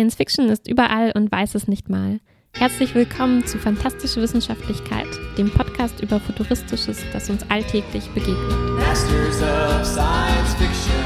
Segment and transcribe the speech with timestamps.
[0.00, 2.20] Science Fiction ist überall und weiß es nicht mal.
[2.54, 8.78] Herzlich willkommen zu Fantastische Wissenschaftlichkeit, dem Podcast über Futuristisches, das uns alltäglich begegnet.
[8.78, 11.04] Masters of Science Fiction.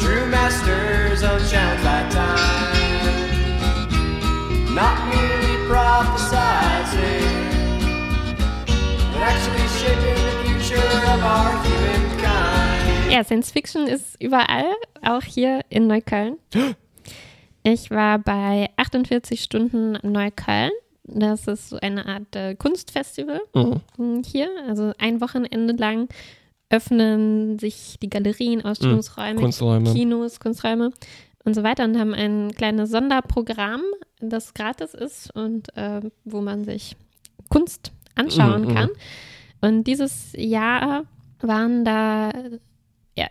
[0.00, 2.74] True masters unshackled by time.
[4.74, 7.30] Not merely prophesizing,
[9.12, 11.77] but actually shaping the future of our humankind.
[13.10, 14.66] Ja, Science Fiction ist überall,
[15.02, 16.36] auch hier in Neukölln.
[17.62, 20.70] Ich war bei 48 Stunden Neukölln.
[21.04, 23.40] Das ist so eine Art äh, Kunstfestival
[23.96, 24.22] Mhm.
[24.24, 24.48] hier.
[24.68, 26.08] Also ein Wochenende lang
[26.68, 29.92] öffnen sich die Galerien, Ausstellungsräume, Kunsträume.
[29.94, 30.92] Kinos, Kunsträume
[31.44, 33.80] und so weiter und haben ein kleines Sonderprogramm,
[34.20, 36.94] das gratis ist und äh, wo man sich
[37.48, 38.74] Kunst anschauen Mhm, mhm.
[38.74, 38.90] kann.
[39.62, 41.04] Und dieses Jahr
[41.40, 42.30] waren da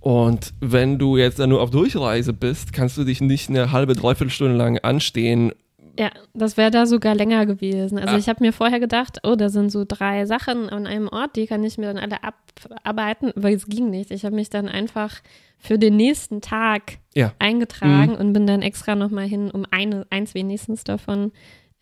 [0.02, 3.94] Und wenn du jetzt dann nur auf Durchreise bist, kannst du dich nicht eine halbe,
[3.94, 5.54] dreiviertel Stunde lang anstehen.
[6.00, 8.00] Ja, das wäre da sogar länger gewesen.
[8.00, 8.18] Also Ah.
[8.18, 11.46] ich habe mir vorher gedacht, oh, da sind so drei Sachen an einem Ort, die
[11.46, 14.10] kann ich mir dann alle abarbeiten, aber es ging nicht.
[14.10, 15.22] Ich habe mich dann einfach
[15.60, 17.28] für den nächsten Tag Ja.
[17.28, 17.34] Mhm.
[17.40, 21.32] eingetragen und bin dann extra nochmal hin, um eine, eins wenigstens davon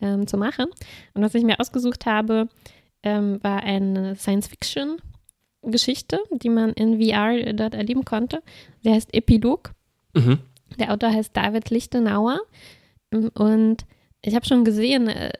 [0.02, 0.66] ähm, zu machen.
[1.14, 2.48] Und was ich mir ausgesucht habe,
[3.02, 4.16] ähm, war eine
[5.62, 8.42] Science-Fiction-Geschichte, die man in VR dort erleben konnte.
[8.84, 9.72] Der heißt Epilog.
[10.14, 10.38] Mhm.
[10.78, 12.40] Der Autor heißt David Lichtenauer.
[13.10, 13.84] Und
[14.22, 15.32] ich habe schon gesehen, äh,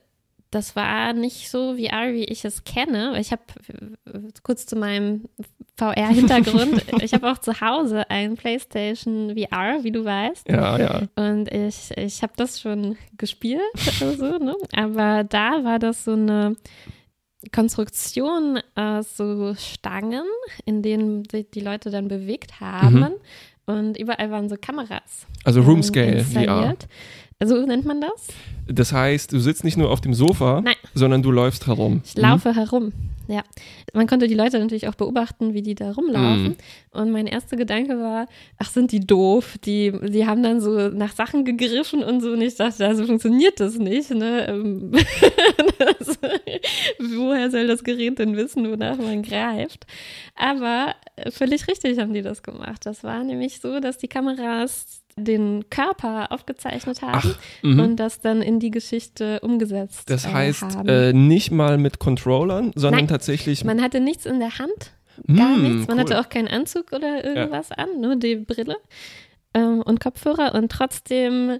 [0.50, 3.18] das war nicht so VR, wie ich es kenne.
[3.20, 3.42] Ich habe
[4.06, 5.28] äh, kurz zu meinem
[5.76, 10.48] VR-Hintergrund, ich habe auch zu Hause ein PlayStation VR, wie du weißt.
[10.48, 11.02] Ja, ja.
[11.14, 13.62] Und ich, ich habe das schon gespielt,
[14.18, 14.56] so, ne?
[14.74, 16.56] aber da war das so eine
[17.52, 20.24] Konstruktion aus so Stangen,
[20.64, 23.14] in denen sich die Leute dann bewegt haben.
[23.66, 25.26] Und überall waren so Kameras.
[25.44, 26.76] Also ähm, Room Scale VR.
[27.42, 28.28] So nennt man das?
[28.66, 30.74] Das heißt, du sitzt nicht nur auf dem Sofa, Nein.
[30.94, 32.02] sondern du läufst herum.
[32.04, 32.92] Ich laufe herum.
[33.30, 33.44] Ja.
[33.94, 36.48] Man konnte die Leute natürlich auch beobachten, wie die da rumlaufen.
[36.48, 36.56] Mhm.
[36.90, 38.26] Und mein erster Gedanke war,
[38.58, 39.56] ach, sind die doof?
[39.64, 42.32] Die, die haben dann so nach Sachen gegriffen und so.
[42.32, 44.10] Und ich dachte, also funktioniert das nicht.
[44.10, 44.48] Ne?
[44.48, 44.90] Ähm,
[45.78, 46.18] das,
[46.98, 49.86] woher soll das Gerät denn wissen, wonach man greift?
[50.34, 50.96] Aber
[51.30, 52.84] völlig richtig haben die das gemacht.
[52.84, 57.80] Das war nämlich so, dass die Kameras den Körper aufgezeichnet haben mhm.
[57.80, 60.88] und das dann in die Geschichte umgesetzt Das äh, heißt, haben.
[60.88, 63.08] äh, nicht mal mit Controllern, sondern Nein.
[63.08, 63.64] tatsächlich.
[63.64, 64.92] Man hatte nichts in der Hand,
[65.26, 65.88] gar Mm, nichts.
[65.88, 66.04] Man cool.
[66.04, 68.76] hatte auch keinen Anzug oder irgendwas an, nur die Brille
[69.54, 70.54] ähm, und Kopfhörer.
[70.54, 71.58] Und trotzdem,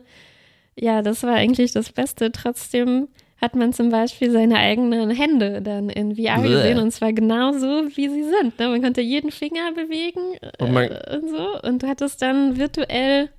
[0.77, 2.33] ja, das war eigentlich das Beste.
[2.33, 3.09] Trotzdem
[3.41, 6.49] hat man zum Beispiel seine eigenen Hände dann in VR Bäh.
[6.49, 7.67] gesehen und zwar genau so,
[7.97, 8.59] wie sie sind.
[8.59, 8.69] Ne?
[8.69, 13.31] Man konnte jeden Finger bewegen äh, Und und so und du hattest dann virtuell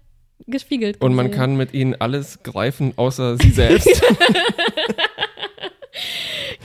[0.48, 1.02] gespiegelt.
[1.02, 3.90] Und man kann mit ihnen alles greifen, außer sie selbst.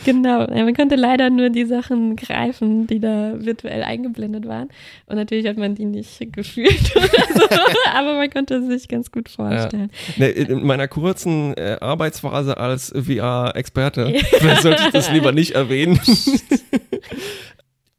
[0.06, 4.68] Genau, ja, man konnte leider nur die Sachen greifen, die da virtuell eingeblendet waren.
[5.06, 7.48] Und natürlich hat man die nicht gefühlt oder so,
[7.92, 9.90] aber man konnte sich ganz gut vorstellen.
[10.16, 14.14] Ne, in meiner kurzen äh, Arbeitsphase als VR-Experte,
[14.62, 15.98] sollte ich das lieber nicht erwähnen,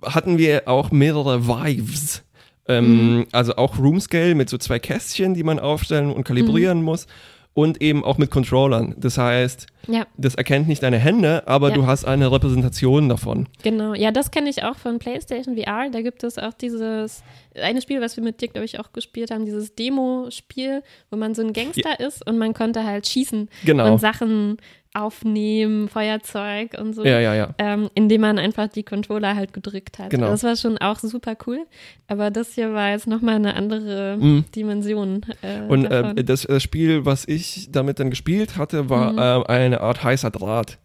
[0.02, 2.24] hatten wir auch mehrere Vives.
[2.68, 7.08] Ähm, Also auch Roomscale mit so zwei Kästchen, die man aufstellen und kalibrieren muss.
[7.54, 8.94] Und eben auch mit Controllern.
[9.00, 11.76] Das heißt, Ja, das erkennt nicht deine Hände, aber Ja.
[11.76, 13.48] du hast eine Repräsentation davon.
[13.64, 13.96] genau.
[13.96, 15.90] Ja, das kenne ich auch von PlayStation VR.
[15.90, 17.24] Da gibt es auch dieses
[17.60, 21.34] eine Spiel, was wir mit dir, glaube ich, auch gespielt haben, dieses Demo-Spiel, wo man
[21.34, 23.94] so ein Gangster ist und man konnte halt schießen Genau.
[23.94, 24.58] und Sachen
[24.94, 27.06] aufnehmen, Feuerzeug und so.
[27.06, 27.50] Ja, ja, ja.
[27.58, 30.10] Ähm, indem man einfach die Controller halt gedrückt hat.
[30.10, 30.28] Genau.
[30.28, 31.66] Das war schon auch super cool.
[32.08, 34.46] Aber das hier war jetzt nochmal eine andere Mhm.
[34.56, 35.22] Dimension.
[35.42, 39.18] Äh, Und äh, das, Spiel, was ich damit dann gespielt hatte, war Mhm.
[39.44, 40.78] äh, eine Art heißer Draht.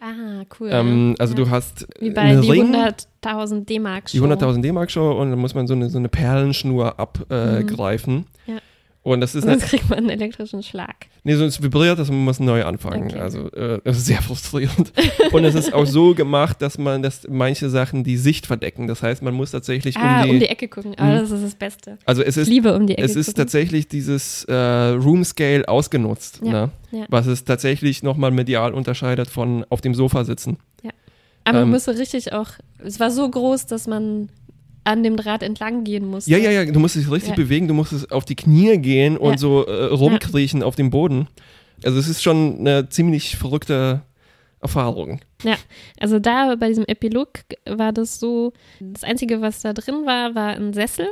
[0.00, 0.70] ah, cool.
[0.72, 1.44] Ähm, also ja.
[1.44, 5.66] du hast Wie bei die Ring, 100.000 D-Mark die 100.000 D-Mark-Show und dann muss man
[5.66, 8.14] so eine, so eine Perlenschnur abgreifen.
[8.46, 8.54] Mhm.
[8.54, 8.58] Ja.
[9.02, 11.06] Und das ist Und sonst kriegt man einen elektrischen Schlag.
[11.24, 13.04] nee, so es vibriert, dass man muss neu anfangen.
[13.06, 13.18] Okay.
[13.18, 14.92] Also äh, das ist sehr frustrierend.
[15.32, 18.86] und es ist auch so gemacht, dass man, dass manche Sachen die Sicht verdecken.
[18.88, 20.94] Das heißt, man muss tatsächlich Ah, um die, um die Ecke gucken.
[20.98, 21.18] Ah, Mhm.
[21.20, 21.96] das ist das Beste.
[22.04, 23.38] also es Ich ist liebe um die Ecke es ist gucken.
[23.38, 26.70] tatsächlich dieses äh, Room Scale ausgenutzt, Ja, ne?
[26.92, 27.06] ja.
[27.08, 30.58] was es tatsächlich nochmal medial unterscheidet von auf dem Sofa sitzen.
[31.42, 32.48] Aber man ähm, musste richtig auch,
[32.84, 34.28] es war so groß, dass man
[34.84, 36.30] an dem Draht entlang gehen musste.
[36.30, 37.36] Ja, ja, ja, du musst dich richtig Ja.
[37.36, 39.38] bewegen, du musst es auf die Knie gehen und Ja.
[39.38, 41.28] so äh, rumkriechen auf dem Boden.
[41.84, 44.02] Also es ist schon eine ziemlich verrückte
[44.60, 45.20] Erfahrung.
[45.42, 45.56] Ja,
[45.98, 47.28] also da bei diesem Epilog
[47.66, 51.08] war das so, das Einzige, was da drin war, war ein Sessel,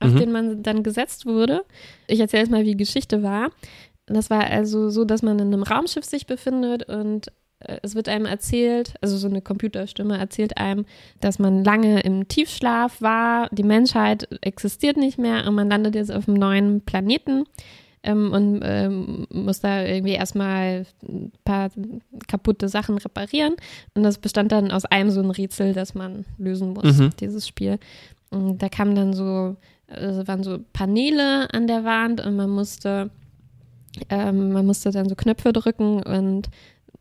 [0.00, 0.16] auf Mhm.
[0.18, 1.64] den man dann gesetzt wurde.
[2.06, 3.50] Ich erzähle jetzt mal, wie die Geschichte war.
[4.06, 7.28] Das war also so, dass man in einem Raumschiff sich befindet und
[7.82, 10.84] es wird einem erzählt, also so eine Computerstimme erzählt einem,
[11.20, 16.12] dass man lange im Tiefschlaf war, die Menschheit existiert nicht mehr und man landet jetzt
[16.12, 17.44] auf einem neuen Planeten
[18.02, 21.70] ähm, und ähm, muss da irgendwie erstmal ein paar
[22.28, 23.54] kaputte Sachen reparieren.
[23.94, 27.10] Und das bestand dann aus einem so ein Rätsel, das man lösen muss, Mhm.
[27.18, 27.78] dieses Spiel.
[28.30, 29.56] Und da kamen dann so,
[29.88, 33.10] also waren so Paneele an der Wand und man musste,
[34.10, 36.50] ähm, man musste dann so Knöpfe drücken und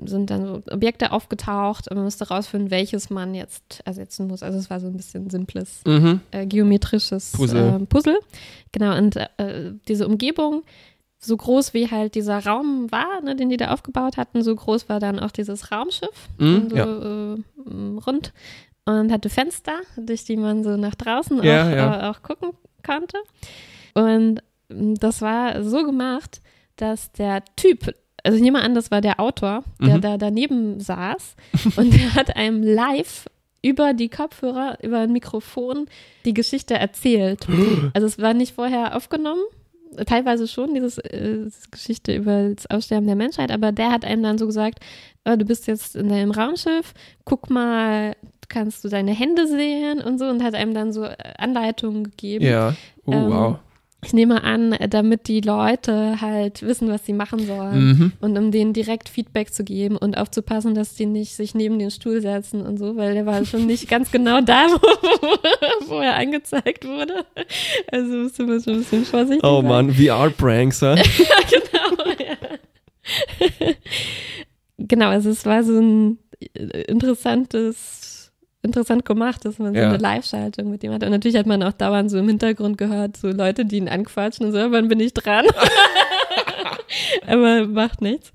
[0.07, 4.43] sind dann so Objekte aufgetaucht und man musste rausfinden, welches man jetzt ersetzen muss.
[4.43, 6.21] Also es war so ein bisschen simples Mhm.
[6.31, 7.81] äh, geometrisches Puzzle.
[7.81, 8.19] Äh, Puzzle.
[8.71, 10.63] Genau, und äh, diese Umgebung,
[11.19, 14.89] so groß wie halt dieser Raum war, ne, den die da aufgebaut hatten, so groß
[14.89, 16.85] war dann auch dieses Raumschiff, Mhm, so ja.
[16.85, 17.37] äh,
[18.05, 18.33] rund
[18.85, 22.07] und hatte Fenster, durch die man so nach draußen Ja, auch, ja.
[22.07, 22.49] Äh, auch gucken
[22.85, 23.17] konnte.
[23.93, 26.41] Und m, das war so gemacht,
[26.75, 30.01] dass der Typ, also ich nehme an, das war der Autor, der Mhm.
[30.01, 31.35] da daneben saß
[31.77, 33.25] und der hat einem live
[33.61, 35.87] über die Kopfhörer, über ein Mikrofon
[36.25, 37.47] die Geschichte erzählt.
[37.93, 39.41] Also es war nicht vorher aufgenommen,
[40.05, 41.01] teilweise schon, äh, diese
[41.71, 44.79] Geschichte über das Aussterben der Menschheit, aber der hat einem dann so gesagt,
[45.23, 46.93] äh, du bist jetzt in deinem Raumschiff,
[47.25, 48.15] guck mal,
[48.49, 52.45] kannst du deine Hände sehen und so und hat einem dann so äh, Anleitungen gegeben.
[52.45, 52.75] Ja.
[53.05, 53.55] Oh, Ähm, wow.
[54.03, 58.11] Ich nehme an, damit die Leute halt wissen, was sie machen sollen Mhm.
[58.21, 61.91] und um denen direkt Feedback zu geben und aufzupassen, dass die nicht sich neben den
[61.91, 66.15] Stuhl setzen und so, weil der war schon nicht ganz genau da, wo, wo er
[66.15, 67.25] angezeigt wurde.
[67.91, 69.69] Also musste man schon ein bisschen vorsichtig Oh sein.
[69.69, 70.95] Mann, VR-Pranks, ja?
[71.49, 73.73] genau, ja.
[74.77, 76.17] genau, also es war so ein
[76.87, 78.12] interessantes,
[78.63, 79.89] interessant gemacht, dass man so Ja.
[79.89, 81.05] eine Live-Schaltung mit ihm hatte.
[81.05, 84.45] Und natürlich hat man auch dauernd so im Hintergrund gehört, so Leute, die ihn anquatschen
[84.47, 85.45] und so, wann bin ich dran?
[87.27, 88.31] Aber macht nichts.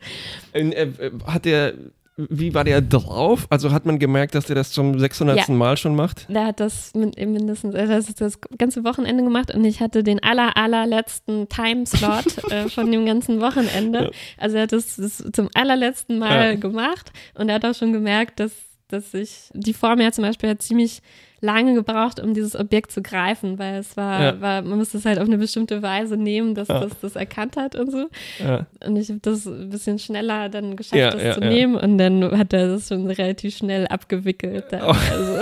[0.53, 0.91] Äh, äh,
[1.27, 1.75] hat der,
[2.17, 3.47] wie war der drauf?
[3.51, 5.47] Also hat man gemerkt, dass der das zum 600.
[5.49, 5.55] Ja.
[5.55, 6.27] Mal schon macht?
[6.29, 10.03] Der hat das min- mindestens, also das, ist das ganze Wochenende gemacht und ich hatte
[10.03, 14.05] den aller, allerletzten Timeslot äh, von dem ganzen Wochenende.
[14.05, 14.11] Ja.
[14.37, 18.41] Also er hat das, das zum allerletzten Mal gemacht und er hat auch schon gemerkt,
[18.41, 18.53] dass,
[18.88, 21.02] dass ich, die Form ja zum Beispiel hat ziemlich
[21.40, 24.40] lange gebraucht, um dieses Objekt zu greifen, weil es war, Ja.
[24.40, 26.81] war man musste es halt auf eine bestimmte Weise nehmen, dass Ja.
[26.81, 28.06] das das erkannt hat und so.
[28.43, 28.67] Ja.
[28.87, 31.77] Und ich habe das ein bisschen schneller dann geschafft, das zu nehmen.
[31.77, 34.65] Und dann hat er das schon relativ schnell abgewickelt.
[34.72, 34.77] Oh.
[35.10, 35.39] Also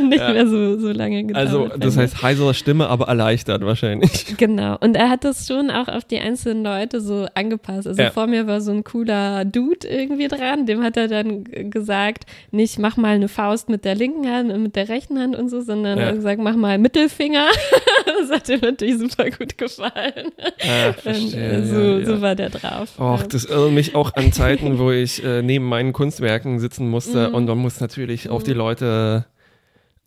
[0.08, 1.46] nicht mehr so, so lange gedauert.
[1.46, 4.26] Also, das heißt heisere Stimme, aber erleichtert wahrscheinlich.
[4.40, 4.76] Genau.
[4.80, 7.86] Und er hat das schon auch auf die einzelnen Leute so angepasst.
[7.86, 10.66] Also vor mir war so ein cooler Dude irgendwie dran.
[10.66, 14.62] Dem hat er dann gesagt, nicht mach mal eine Faust mit der linken Hand und
[14.62, 16.12] mit der rechten Hand und so, sondern Ja.
[16.12, 17.48] gesagt, mach mal Mittelfinger.
[18.06, 20.30] das hat ihm natürlich super gut gefallen.
[20.62, 21.50] Ah, Und, verstehe.
[21.50, 22.06] äh, so, ja, ja.
[22.06, 22.98] so war der drauf.
[22.98, 23.26] Och, Ja.
[23.26, 27.34] das erinnert mich auch an Zeiten, wo ich äh, neben meinen Kunstwerken sitzen musste Mhm.
[27.34, 29.24] und man muss natürlich auf die Leute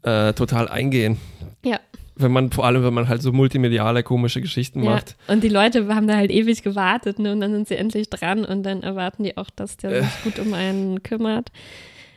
[0.04, 1.18] äh, total eingehen.
[1.66, 1.80] ja.
[2.16, 5.16] Wenn man, vor allem, wenn man halt so multimediale, komische Geschichten Ja, macht.
[5.28, 7.32] und die Leute haben da halt ewig gewartet, ne?
[7.32, 10.02] Und dann sind sie endlich dran und dann erwarten die auch, dass der Äh.
[10.04, 11.50] sich gut um einen kümmert.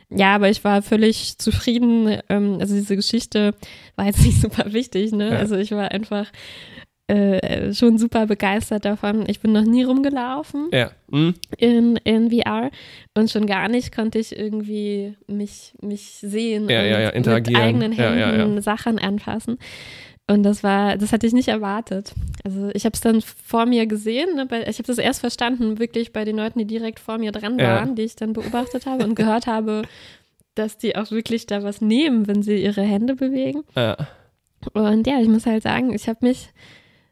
[0.09, 2.19] Ja, aber ich war völlig zufrieden.
[2.29, 3.53] Ähm, also diese Geschichte
[3.95, 5.29] war jetzt nicht super wichtig, ne?
[5.31, 5.37] Ja.
[5.37, 6.27] Also ich war einfach
[7.07, 9.23] äh, schon super begeistert davon.
[9.27, 10.91] Ich bin noch nie rumgelaufen Ja.
[11.09, 11.35] Hm?
[11.57, 12.69] in, in VR
[13.15, 17.91] und schon gar nicht konnte ich irgendwie mich, mich sehen Ja, und ja, mit eigenen
[17.93, 18.61] Händen.
[18.61, 19.57] Sachen anfassen.
[20.29, 22.13] Und das war, das hatte ich nicht erwartet.
[22.43, 25.79] Also ich habe es dann vor mir gesehen, ne, bei, ich habe das erst verstanden,
[25.79, 27.75] wirklich bei den Leuten, die direkt vor mir dran Ja.
[27.75, 29.83] waren, die ich dann beobachtet habe und gehört habe,
[30.55, 33.63] dass die auch wirklich da was nehmen, wenn sie ihre Hände bewegen.
[33.75, 33.95] Ja.
[34.73, 36.49] Und ja, ich muss halt sagen, ich habe mich,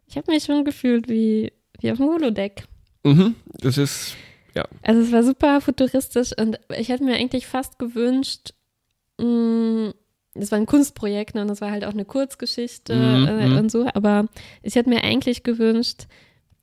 [0.07, 2.65] ich habe mich schon gefühlt wie, wie auf dem Holodeck.
[3.03, 3.35] Mhm.
[3.61, 4.15] Das ist,
[4.81, 8.53] Also es war super futuristisch und ich hätte mir eigentlich fast gewünscht,
[9.21, 9.25] mh,
[10.35, 13.57] das war ein Kunstprojekt ne, und das war halt auch eine Kurzgeschichte Mhm, äh, mhm.
[13.57, 14.25] und so, aber
[14.63, 16.03] ich hätte mir eigentlich gewünscht,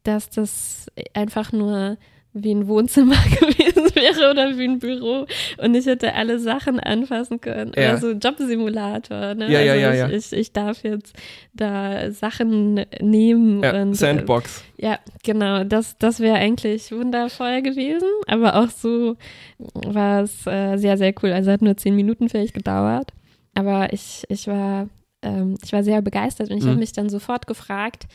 [0.05, 1.97] dass das einfach nur
[2.35, 5.27] wie ein Wohnzimmer gewesen wäre oder wie ein Büro
[5.59, 7.73] und ich hätte alle Sachen anfassen können.
[7.77, 7.91] Ja.
[7.91, 9.35] Oder so ein Jobsimulator.
[9.35, 9.53] Ne?
[9.53, 10.19] Ja, ja, also ja, ich, ja.
[10.19, 11.15] Ich, ich darf jetzt
[11.53, 14.65] da Sachen nehmen ja, und äh, Sandbox.
[14.79, 15.65] ja, genau.
[15.65, 18.09] Das, das wäre eigentlich wundervoll gewesen.
[18.27, 19.17] Aber auch so
[19.59, 21.33] war es äh, sehr, sehr cool.
[21.33, 23.13] Also hat nur zehn Minuten vielleicht gedauert.
[23.55, 24.89] Aber ich, ich, war,
[25.23, 26.71] ähm, ich war sehr begeistert und ich Mhm.
[26.71, 28.07] habe mich dann sofort gefragt,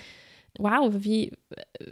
[0.57, 1.33] wow, wie,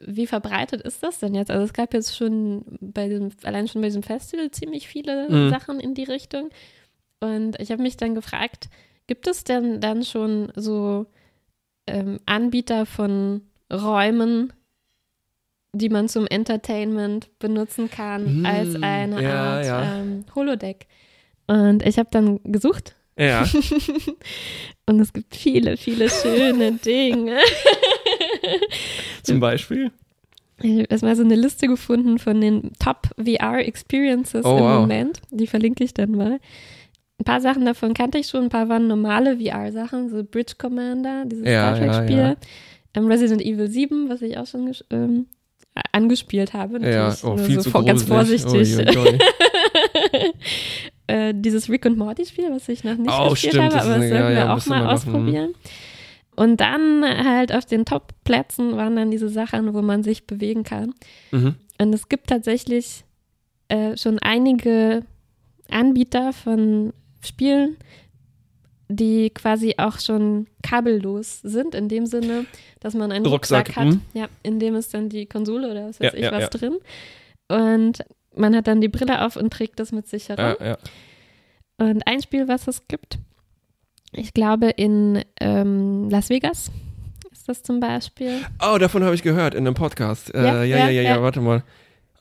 [0.05, 1.51] wie verbreitet ist das denn jetzt?
[1.51, 5.49] Also es gab jetzt schon bei diesem, allein schon bei diesem Festival ziemlich viele Mhm.
[5.49, 6.49] Sachen in die Richtung.
[7.19, 8.69] Und ich habe mich dann gefragt,
[9.07, 11.05] gibt es denn dann schon so
[11.87, 14.51] ähm, Anbieter von Räumen,
[15.73, 19.99] die man zum Entertainment benutzen kann, Hm, als eine ja, Art ja.
[20.01, 20.87] Ähm, Holodeck?
[21.47, 23.47] Und ich habe dann gesucht Ja.
[24.85, 27.37] und es gibt viele, viele schöne Dinge.
[29.23, 29.91] Zum Beispiel.
[30.61, 34.79] Ich habe erstmal so eine Liste gefunden von den Top VR-Experiences Oh, im wow.
[34.81, 35.21] Moment.
[35.31, 36.39] Die verlinke ich dann mal.
[37.17, 41.23] Ein paar Sachen davon kannte ich schon, ein paar waren normale VR-Sachen, so Bridge Commander,
[41.25, 42.17] dieses Ja, Star ja, Trek-Spiel.
[42.17, 42.35] ja.
[42.93, 45.27] Ähm, Resident Evil 7, was ich auch schon ähm,
[45.91, 46.79] angespielt habe.
[46.79, 48.77] Ja, natürlich oh, nur viel so zu vor, ganz vorsichtig.
[48.77, 49.19] Ui.
[51.07, 54.09] Äh, dieses Rick und Morty-Spiel, was ich noch nicht Oh, gespielt stimmt, habe, aber das
[54.09, 54.87] sollten ja, wir ja, auch mal wir machen.
[54.95, 55.53] ausprobieren.
[56.35, 60.93] Und dann halt auf den Top-Plätzen waren dann diese Sachen, wo man sich bewegen kann.
[61.31, 61.55] Mhm.
[61.79, 63.03] Und es gibt tatsächlich
[63.69, 65.03] äh, schon einige
[65.69, 66.93] Anbieter von
[67.23, 67.77] Spielen,
[68.87, 72.45] die quasi auch schon kabellos sind, in dem Sinne,
[72.81, 74.01] dass man einen Rucksack, Rucksack, hat, hm?
[74.13, 76.49] ja, in dem ist dann die Konsole oder was weiß Ja, ich ja, was ja.
[76.49, 76.77] drin.
[77.47, 78.05] Und
[78.37, 80.55] man hat dann die Brille auf und trägt das mit sich herum.
[80.59, 80.77] Ja, ja.
[81.77, 83.19] Und ein Spiel, was es gibt,
[84.11, 86.71] ich glaube in ähm, Las Vegas
[87.31, 88.39] ist das zum Beispiel.
[88.65, 90.33] Oh, davon habe ich gehört in einem Podcast.
[90.33, 91.63] Äh, ja, Ja, ja, ja, warte mal.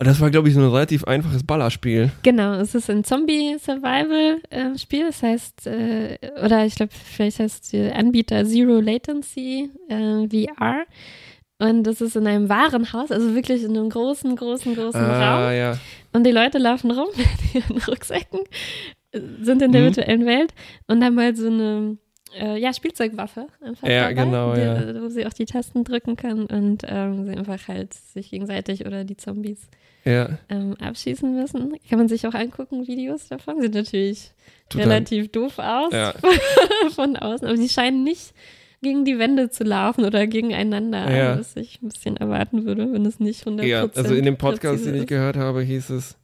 [0.01, 2.11] Und Das war, glaube ich, so ein relativ einfaches Ballerspiel.
[2.23, 5.05] Genau, es ist ein Zombie-Survival-Spiel.
[5.07, 10.85] das heißt, äh, oder ich glaube, vielleicht heißt der Anbieter Zero Latency äh, VR.
[11.59, 15.57] Und das ist in einem Warenhaus, also wirklich in einem großen, großen, großen Ah, Raum.
[15.57, 15.79] ja.
[16.13, 18.41] Und die Leute laufen rum mit ihren Rucksäcken,
[19.13, 19.87] sind in der Mhm.
[19.87, 20.53] virtuellen Welt
[20.89, 21.97] und haben halt so eine
[22.37, 25.01] äh, ja, Spielzeugwaffe einfach Ja, dabei, genau, die, ja.
[25.03, 29.05] wo sie auch die Tasten drücken kann und ähm, sie einfach halt sich gegenseitig oder
[29.05, 29.69] die Zombies
[30.05, 30.31] Ja.
[30.49, 31.77] ähm, abschießen müssen.
[31.89, 33.61] Kann man sich auch angucken, Videos davon.
[33.61, 34.33] Sieht natürlich
[34.69, 34.89] Total.
[34.89, 36.13] relativ doof aus Ja.
[36.97, 38.35] von außen, aber sie scheinen nicht
[38.85, 41.39] gegen die Wände zu laufen oder gegeneinander, Ja.
[41.41, 44.87] was ich ein bisschen erwarten würde, wenn es nicht 100% Ja, also in dem Podcast,
[44.87, 46.17] den ich gehört habe, hieß es,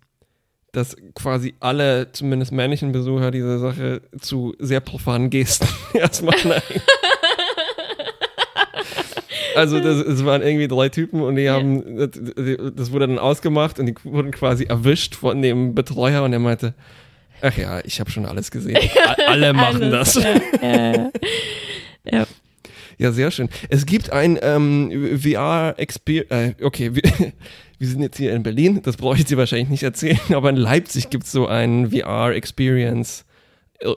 [0.72, 6.80] dass quasi alle, zumindest männlichen Besucher dieser Sache zu sehr profanen Gesten erstmal neigen.
[9.56, 12.10] Also das, es waren irgendwie drei Typen und die haben, das,
[12.76, 16.74] das wurde dann ausgemacht und die wurden quasi erwischt von dem Betreuer und er meinte,
[17.42, 18.78] ach ja, ich habe schon alles gesehen.
[19.26, 20.24] Alle machen Alles, das.
[20.62, 21.10] Ja, ja,
[22.04, 22.26] ja.
[23.04, 23.12] Ja.
[23.12, 23.48] Sehr schön.
[23.68, 27.02] Es gibt ein ähm, VR-Experience, äh, okay, wir,
[27.78, 30.56] wir sind jetzt hier in Berlin, das brauche ich dir wahrscheinlich nicht erzählen, aber in
[30.56, 33.24] Leipzig gibt es so einen VR-Experience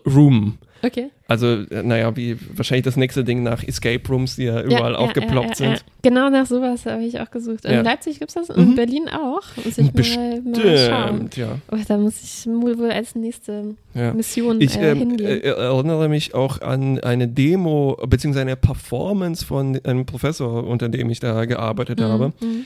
[0.05, 0.57] äh.
[0.85, 1.09] Okay.
[1.29, 4.97] Also, äh, naja, wie wahrscheinlich das nächste Ding nach Escape Rooms, die ja überall ja,
[4.97, 5.85] aufgeploppt ja, ja, sind.
[6.01, 7.63] Genau nach sowas habe ich auch gesucht.
[7.63, 7.83] In.
[7.83, 8.75] Leipzig gibt es das, in Mhm.
[8.75, 9.41] Berlin auch.
[9.63, 11.15] Muss ich mal, mal schauen.
[11.15, 11.57] Stimmt, ja.
[11.71, 13.75] Oh, da muss ich wohl als nächste.
[14.13, 15.25] Mission Ich äh, ähm, hingehen.
[15.25, 21.09] äh, erinnere mich auch an eine Demo beziehungsweise eine Performance von einem Professor, unter dem
[21.09, 22.33] ich da gearbeitet habe.
[22.41, 22.65] Mhm.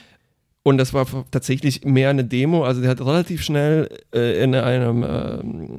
[0.64, 2.64] Und das war tatsächlich mehr eine Demo.
[2.66, 5.78] Also der hat relativ schnell äh, in einem ähm,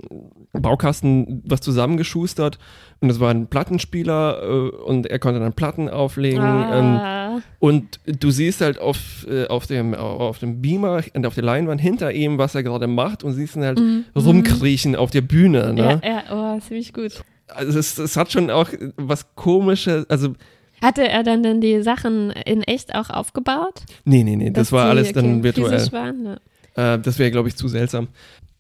[0.53, 2.59] Baukasten was zusammengeschustert.
[3.01, 6.41] Und das war ein Plattenspieler äh, und er konnte dann Platten auflegen.
[6.43, 11.35] Ähm, Ah, und du siehst halt auf, äh, auf, dem, auf dem Beamer und auf
[11.35, 14.05] der Leinwand hinter ihm, was er gerade macht und siehst ihn halt Mhm.
[14.17, 15.73] rumkriechen auf der Bühne.
[15.75, 16.01] Ne?
[16.03, 17.23] ja, ja, oh, ziemlich gut.
[17.47, 20.35] Also es, es hat schon auch was komisches, also
[20.83, 23.83] Hatte er dann denn die Sachen in echt auch aufgebaut?
[24.05, 25.93] nee, nee, nee, das war alles dann okay, virtuell.
[25.93, 26.39] waren?
[26.77, 26.95] Ja.
[26.95, 28.09] Äh, das wäre, glaube ich, zu seltsam.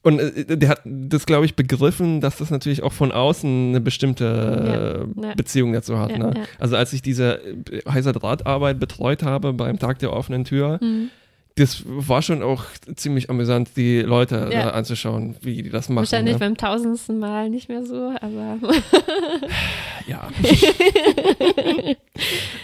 [0.09, 3.81] Und äh, der hat das, glaube ich, begriffen, dass das natürlich auch von außen eine
[3.81, 5.35] bestimmte Ja, ja.
[5.35, 6.11] Beziehung dazu hat.
[6.12, 6.33] Ja, ne?
[6.37, 6.43] ja.
[6.59, 11.11] Also als ich diese äh, heißer Drahtarbeit betreut habe beim Tag der offenen Tür, Mhm.
[11.57, 12.65] das war schon auch
[12.97, 16.05] ziemlich amüsant, die Leute äh, anzuschauen, wie die das machen.
[16.05, 16.38] Wahrscheinlich ne?
[16.41, 18.59] beim tausendsten Mal nicht mehr so, aber
[20.07, 20.29] Ja.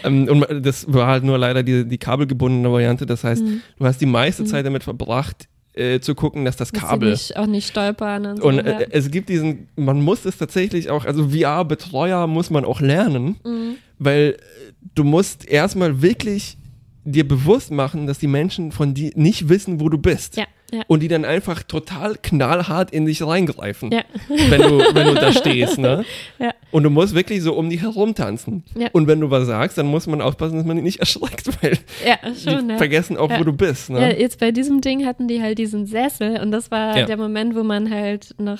[0.03, 3.05] ähm, und das war halt nur leider die, die kabelgebundene Variante.
[3.05, 3.61] Das heißt, Mhm.
[3.77, 7.11] du hast die meiste Zeit damit verbracht, äh, zu gucken, dass das Kabel.
[7.11, 8.43] nicht, auch nicht stolpern und so.
[8.47, 8.61] Und ja.
[8.79, 13.35] äh, es gibt diesen, man muss es tatsächlich auch, also VR-Betreuer muss man auch lernen,
[13.43, 13.75] Mhm.
[13.99, 16.57] weil äh, du musst erstmal wirklich
[17.03, 20.37] dir bewusst machen, dass die Menschen von dir nicht wissen, wo du bist.
[20.37, 20.81] ja, ja.
[20.87, 24.01] Und die dann einfach total knallhart in dich reingreifen, Ja.
[24.49, 25.77] wenn, du, wenn du da stehst.
[25.77, 26.03] Ne?
[26.39, 26.51] Ja.
[26.71, 28.63] Und du musst wirklich so um die herum tanzen.
[28.77, 28.89] Ja.
[28.91, 31.77] Und wenn du was sagst, dann muss man aufpassen, dass man die nicht erschreckt, weil
[32.05, 32.69] ja, die schon.
[32.69, 32.77] Ja.
[32.77, 33.39] vergessen auch, Ja.
[33.39, 33.89] wo du bist.
[33.89, 34.19] Ja, Ne?
[34.19, 37.05] jetzt bei diesem Ding hatten die halt diesen Sessel und das war Ja.
[37.05, 38.59] der Moment, wo man halt noch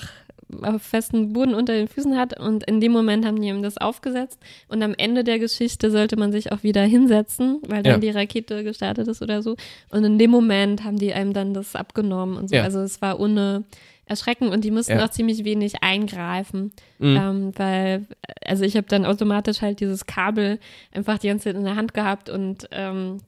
[0.78, 4.38] festen Boden unter den Füßen hat und in dem Moment haben die ihm das aufgesetzt
[4.68, 7.98] und am Ende der Geschichte sollte man sich auch wieder hinsetzen, weil dann Ja.
[7.98, 9.56] die Rakete gestartet ist oder so
[9.90, 12.56] und in dem Moment haben die einem dann das abgenommen und so.
[12.56, 12.62] Ja.
[12.62, 13.64] Also es war ohne
[14.08, 15.04] Erschrecken und die mussten Ja.
[15.04, 17.16] auch ziemlich wenig eingreifen, Mhm.
[17.16, 18.06] ähm, weil,
[18.44, 20.60] also ich habe dann automatisch halt dieses Kabel
[20.92, 23.18] einfach die ganze Zeit in der Hand gehabt und ähm,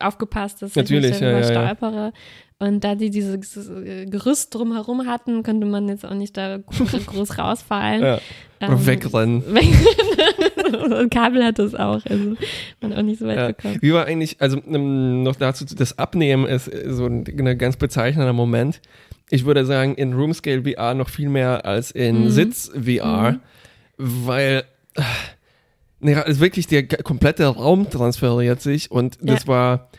[0.00, 1.44] aufgepasst, dass Natürlich, ich nicht ja, ja, ja.
[1.44, 2.12] stolpere.
[2.58, 6.84] Und da die dieses äh, Gerüst drumherum hatten, konnte man jetzt auch nicht da gro-
[7.06, 8.02] groß rausfallen.
[8.02, 8.20] Ja.
[8.60, 9.42] Ähm, wegrennen.
[9.54, 12.34] Weg- und Kabel hat das auch, also
[12.80, 13.46] man auch nicht so weit Ja.
[13.48, 13.76] gekommen.
[13.82, 17.76] Wie war eigentlich, also ähm, noch dazu, das Abnehmen ist äh, so ein, ein ganz
[17.76, 18.80] bezeichnender Moment.
[19.28, 22.30] Ich würde sagen, in Roomscale VR noch viel mehr als in Mhm.
[22.30, 23.40] Sitz-VR,
[23.98, 24.64] weil
[26.00, 29.48] äh, ne, also wirklich der komplette Raum transferiert sich und das Ja.
[29.48, 29.90] war,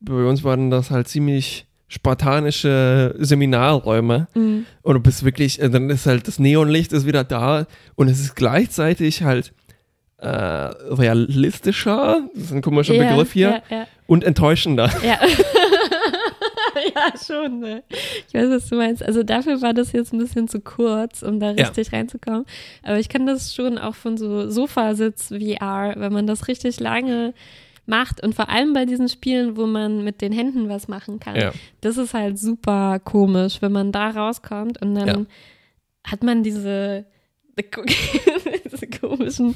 [0.00, 4.64] bei uns waren das halt ziemlich spartanische Seminarräume Mhm.
[4.82, 7.66] und du bist wirklich, äh, dann ist halt das Neonlicht ist wieder da
[7.96, 9.52] und es ist gleichzeitig halt
[10.18, 13.86] äh, realistischer, das ist ein komischer Ja, Begriff hier, ja.
[14.06, 14.88] und enttäuschender.
[15.04, 15.18] Ja.
[16.94, 17.60] ja, schon.
[17.60, 17.82] Ne?
[18.28, 19.02] Ich weiß, was du meinst.
[19.02, 21.66] Also dafür war das jetzt ein bisschen zu kurz, um da Ja.
[21.68, 22.44] richtig reinzukommen.
[22.82, 27.34] Aber ich kann das schon auch von so Sofasitz-VR, wenn man das richtig lange
[27.86, 31.36] macht und vor allem bei diesen Spielen, wo man mit den Händen was machen kann.
[31.36, 31.52] Ja.
[31.80, 35.24] Das ist halt super komisch, wenn man da rauskommt und dann Ja.
[36.10, 37.04] hat man diese
[39.02, 39.54] komischen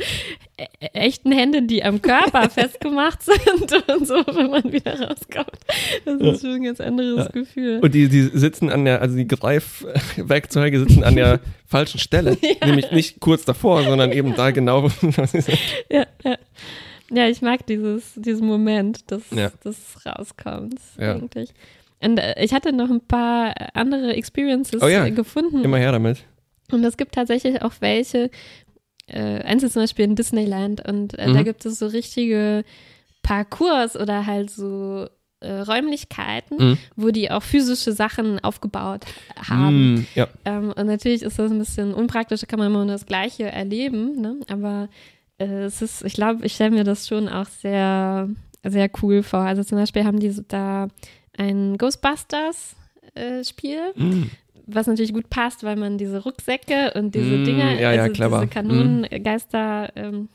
[0.59, 5.50] e echten Hände, die am Körper festgemacht sind und so, wenn man wieder rauskommt.
[6.04, 7.30] Das ist schon ein ganz anderes Ja.
[7.30, 7.80] Gefühl.
[7.82, 12.37] Und die, die sitzen an der, also die Greifwerkzeuge sitzen an der falschen Stelle.
[12.64, 14.88] Nämlich nicht kurz davor, sondern eben da genau.
[15.90, 16.37] ja, ja.
[17.11, 19.50] ja, ich mag dieses, diesen Moment, dass Ja.
[19.62, 21.14] das rauskommt, Ja.
[21.14, 21.50] eigentlich.
[22.02, 25.64] Und äh, ich hatte noch ein paar andere Experiences Oh ja, äh, gefunden.
[25.64, 26.24] Immer her damit.
[26.70, 28.28] Und es gibt tatsächlich auch welche,
[29.08, 31.44] äh, eins ist zum Beispiel in Disneyland und äh, da Mhm.
[31.44, 32.64] gibt es so richtige
[33.22, 35.06] Parcours oder halt so
[35.40, 36.78] äh, Räumlichkeiten, Mhm.
[36.96, 39.04] wo die auch physische Sachen aufgebaut
[39.36, 39.94] haben.
[39.96, 40.28] Mm, ja.
[40.46, 43.44] Ähm, und natürlich ist das ein bisschen unpraktisch, da kann man immer nur das Gleiche
[43.44, 44.36] erleben, ne?
[44.48, 44.88] aber
[45.38, 48.28] äh, es ist, ich glaube, ich stelle mir das schon auch sehr,
[48.64, 49.40] sehr cool vor.
[49.40, 50.88] Also zum Beispiel haben die so da
[51.36, 54.22] ein Ghostbusters-Spiel Mm.
[54.66, 58.12] Was natürlich gut passt, weil man diese Rucksäcke und diese Mm, ja, Dinger, ja, also
[58.12, 58.40] clever.
[58.40, 60.29] diese Kanonengeister, ähm,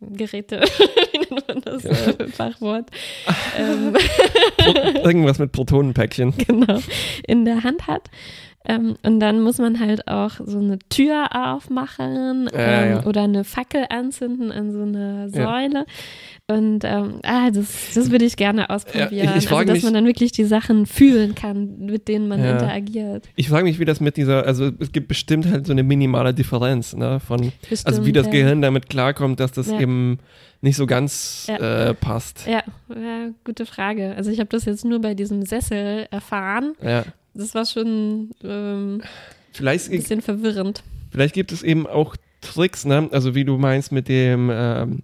[0.00, 0.60] Geräte,
[1.12, 2.90] wie nennt man das äh, Fachwort,
[3.58, 3.94] ähm,
[5.04, 6.34] Irgendwas mit Protonenpäckchen.
[6.36, 6.80] genau,
[7.26, 8.10] in der Hand hat.
[8.68, 13.04] Ähm, und dann muss man halt auch so eine Tür aufmachen Ja, ja, ähm, ja.
[13.06, 15.44] oder eine Fackel anzünden an so eine Ja.
[15.46, 15.86] Säule.
[16.48, 19.08] Und ähm, ah, das, das würde ich gerne ausprobieren.
[19.12, 22.28] Ja, ich- ich also, dass mich- man dann wirklich die Sachen fühlen kann, mit denen
[22.28, 22.52] man Ja.
[22.52, 23.28] interagiert.
[23.36, 26.32] Ich frage mich, wie das mit dieser, also es gibt bestimmt halt so eine minimale
[26.34, 27.18] Differenz, ne?
[27.20, 28.32] Von, Bestimmt, also wie das ja.
[28.32, 29.80] Gehirn damit klarkommt, dass das Ja.
[29.80, 30.18] eben
[30.60, 31.88] nicht so ganz Ja.
[31.88, 32.46] äh, passt.
[32.46, 34.14] Ja, ja, gute Frage.
[34.16, 36.74] Also ich habe das jetzt nur bei diesem Sessel erfahren.
[36.82, 37.04] Ja.
[37.36, 39.02] Das war schon ähm,
[39.52, 40.82] Vielleicht, ein bisschen verwirrend.
[41.10, 43.08] vielleicht gibt es eben auch Tricks, ne?
[43.12, 45.02] Also wie du meinst mit dem, ähm,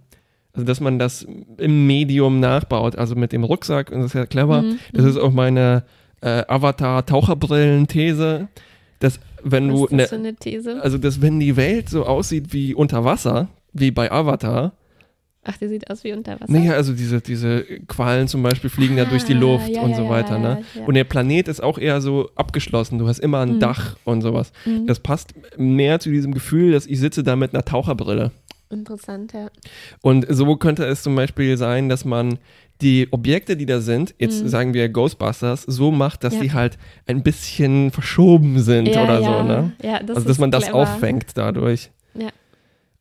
[0.53, 1.25] also dass man das
[1.57, 4.61] im Medium nachbaut, also mit dem Rucksack, und das ist ja clever.
[4.61, 5.83] Mhm, Das ist auch meine
[6.21, 8.47] äh, Avatar-Taucherbrillen-These,
[8.99, 10.81] dass wenn Was du, ist das ne, These?
[10.81, 14.73] also dass wenn die Welt so aussieht wie unter Wasser, wie bei Avatar,
[15.45, 16.51] Ach, die sieht aus wie unter Wasser.
[16.51, 19.89] naja, also diese, diese Qualen zum Beispiel fliegen ja durch die Ah, Luft ja, und
[19.91, 20.63] ja, so weiter, ne?
[20.75, 20.87] ja, ja.
[20.87, 23.59] Und der Planet ist auch eher so abgeschlossen, du hast immer ein Mhm.
[23.59, 24.53] Dach und sowas.
[24.65, 24.87] Mhm.
[24.87, 28.31] Das passt mehr zu diesem Gefühl, dass ich sitze da mit einer Taucherbrille.
[28.69, 29.49] Interessant, ja.
[30.01, 32.39] Und so könnte es zum Beispiel sein, dass man
[32.81, 36.37] die Objekte, die da sind, jetzt sagen wir Ghostbusters, so macht, dass Mhm.
[36.39, 36.43] Ja.
[36.43, 39.73] sie halt ein bisschen verschoben sind Ja, oder so, ne?
[39.83, 40.77] Ja, das also, dass man das clever.
[40.79, 41.91] auffängt dadurch.
[42.15, 42.29] Ja.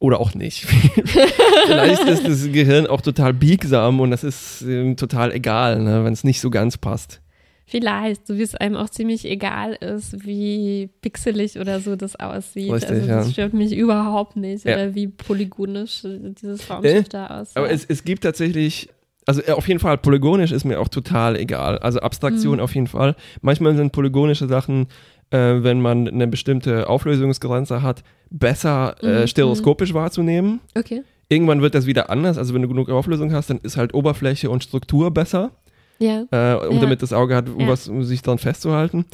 [0.03, 0.65] Oder auch nicht.
[1.67, 6.12] Vielleicht ist das Gehirn auch total biegsam und das ist ähm, total egal, ne, wenn
[6.12, 7.21] es nicht so ganz passt.
[7.67, 12.73] Vielleicht, so wie es einem auch ziemlich egal ist, wie pixelig oder so das aussieht.
[12.73, 13.33] Richtig, also das ja.
[13.33, 14.65] stört mich überhaupt nicht.
[14.65, 14.75] Ja.
[14.75, 17.57] Oder wie polygonisch äh, dieses Raumschiff da aussieht.
[17.57, 18.88] Aber es, es gibt tatsächlich,
[19.27, 21.79] also äh, auf jeden Fall, polygonisch ist mir auch total egal.
[21.79, 22.61] Also Abstraktion Mhm.
[22.65, 23.15] auf jeden Fall.
[23.41, 24.88] Manchmal sind polygonische Sachen,
[25.33, 30.61] äh, wenn man eine bestimmte Auflösungsgrenze hat, besser äh, Mhm, stereoskopisch wahrzunehmen.
[30.77, 31.03] okay.
[31.29, 32.37] Irgendwann wird das wieder anders.
[32.38, 35.51] Also wenn du genug Auflösung hast, dann ist halt Oberfläche und Struktur besser.
[35.99, 36.25] Ja.
[36.33, 36.81] äh, um Ja.
[36.83, 37.68] damit das Auge hat, um Ja.
[37.68, 39.05] was um sich dran festzuhalten.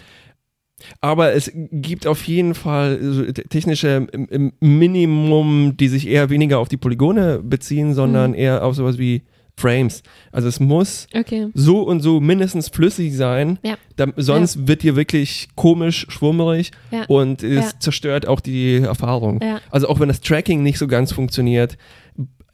[1.01, 6.61] Aber es gibt auf jeden Fall so technische im- im Minimum, die sich eher weniger
[6.61, 8.37] auf die Polygone beziehen, sondern Mhm.
[8.39, 9.23] eher auf sowas wie
[9.59, 10.03] Frames.
[10.33, 11.49] Also es muss Okay.
[11.55, 13.75] so und so mindestens flüssig sein, Ja.
[13.97, 17.05] da, sonst wird dir wirklich komisch, schwummerig Ja.
[17.09, 17.81] und es Ja.
[17.81, 19.41] zerstört auch die Erfahrung.
[19.43, 19.61] Ja.
[19.71, 21.77] Also auch wenn das Tracking nicht so ganz funktioniert,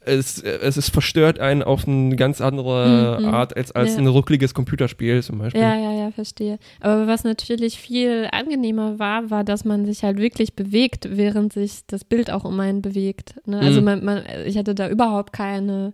[0.07, 3.25] es, es ist verstört einen auf eine ganz andere Mhm.
[3.25, 4.01] Art als, als Ja.
[4.01, 5.59] ein ruckliges Computerspiel zum Beispiel.
[5.61, 6.59] Ja, ja, ja, verstehe.
[6.79, 11.87] Aber was natürlich viel angenehmer war, war, dass man sich halt wirklich bewegt, während sich
[11.87, 13.33] das Bild auch um einen bewegt.
[13.47, 13.59] Ne?
[13.59, 13.85] Also Mhm.
[13.85, 15.91] man, man, ich hatte da überhaupt keine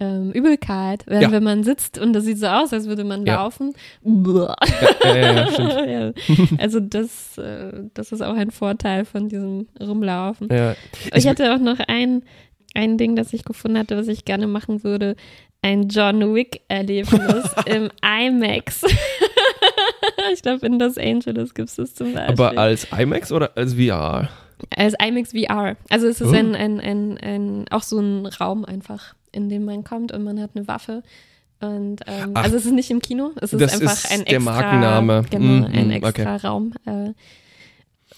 [0.00, 1.04] ähm, Übelkeit.
[1.06, 1.30] Während Ja.
[1.32, 3.34] wenn man sitzt und das sieht so aus, als würde man Ja.
[3.36, 3.74] laufen.
[4.02, 4.56] Ja,
[5.86, 6.12] ja.
[6.58, 10.48] Also das, äh, das ist auch ein Vorteil von diesem Rumlaufen.
[10.50, 10.74] Ja.
[11.14, 12.22] Ich hatte auch noch ein,
[12.74, 15.16] ein Ding, das ich gefunden hatte, was ich gerne machen würde.
[15.62, 18.82] Ein John Wick-Erlebnis im IMAX.
[20.32, 22.32] ich glaube, in Los Angeles gibt es das zum Beispiel.
[22.32, 24.28] Aber als IMAX oder als VR?
[24.76, 25.76] Als IMAX VR.
[25.90, 26.34] Also es ist Oh.
[26.34, 30.40] ein, ein, ein, ein, auch so ein Raum einfach, in dem man kommt und man
[30.40, 31.02] hat eine Waffe.
[31.60, 32.44] Und ähm, Ach.
[32.44, 35.24] also es ist nicht im Kino, es ist einfach ist ein der extra, Markenname.
[35.30, 36.22] Genau, Mhm, ein okay.
[36.22, 36.72] extra Raum.
[36.86, 37.10] Äh,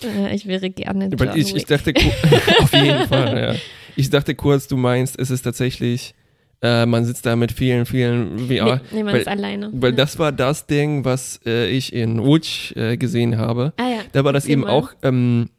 [0.07, 1.93] äh, ich wäre gerne John ich, ich dachte,
[2.61, 3.55] auf jeden Fall, ja.
[3.97, 6.15] Ich dachte kurz, du meinst, es ist tatsächlich,
[6.63, 8.77] äh, man sitzt da mit vielen, vielen VR.
[8.77, 9.71] nee, nee, man weil, ist alleine.
[9.73, 9.97] weil Ja.
[9.97, 13.73] das war das Ding, was äh, ich in Łódź äh, gesehen habe.
[13.77, 13.99] ah, ja.
[14.13, 14.71] Da war das Erzähl eben mal.
[14.71, 15.51] auch ähm,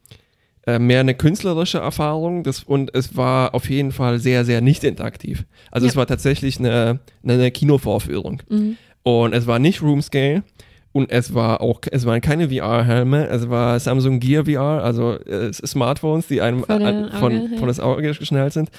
[0.65, 4.83] äh, mehr eine künstlerische Erfahrung das, und es war auf jeden Fall sehr, sehr nicht
[4.83, 5.45] interaktiv.
[5.71, 5.99] Also es Ja.
[5.99, 8.41] war tatsächlich eine, eine Kinovorführung.
[8.49, 8.77] Mhm.
[9.03, 10.43] Und es war nicht Room Scale
[10.93, 15.51] und es war auch, es waren keine VR-Helme, es war Samsung Gear VR, also äh,
[15.51, 18.69] Smartphones, die einem Vor an, dem von, Auge, von das Auge geschnallt sind.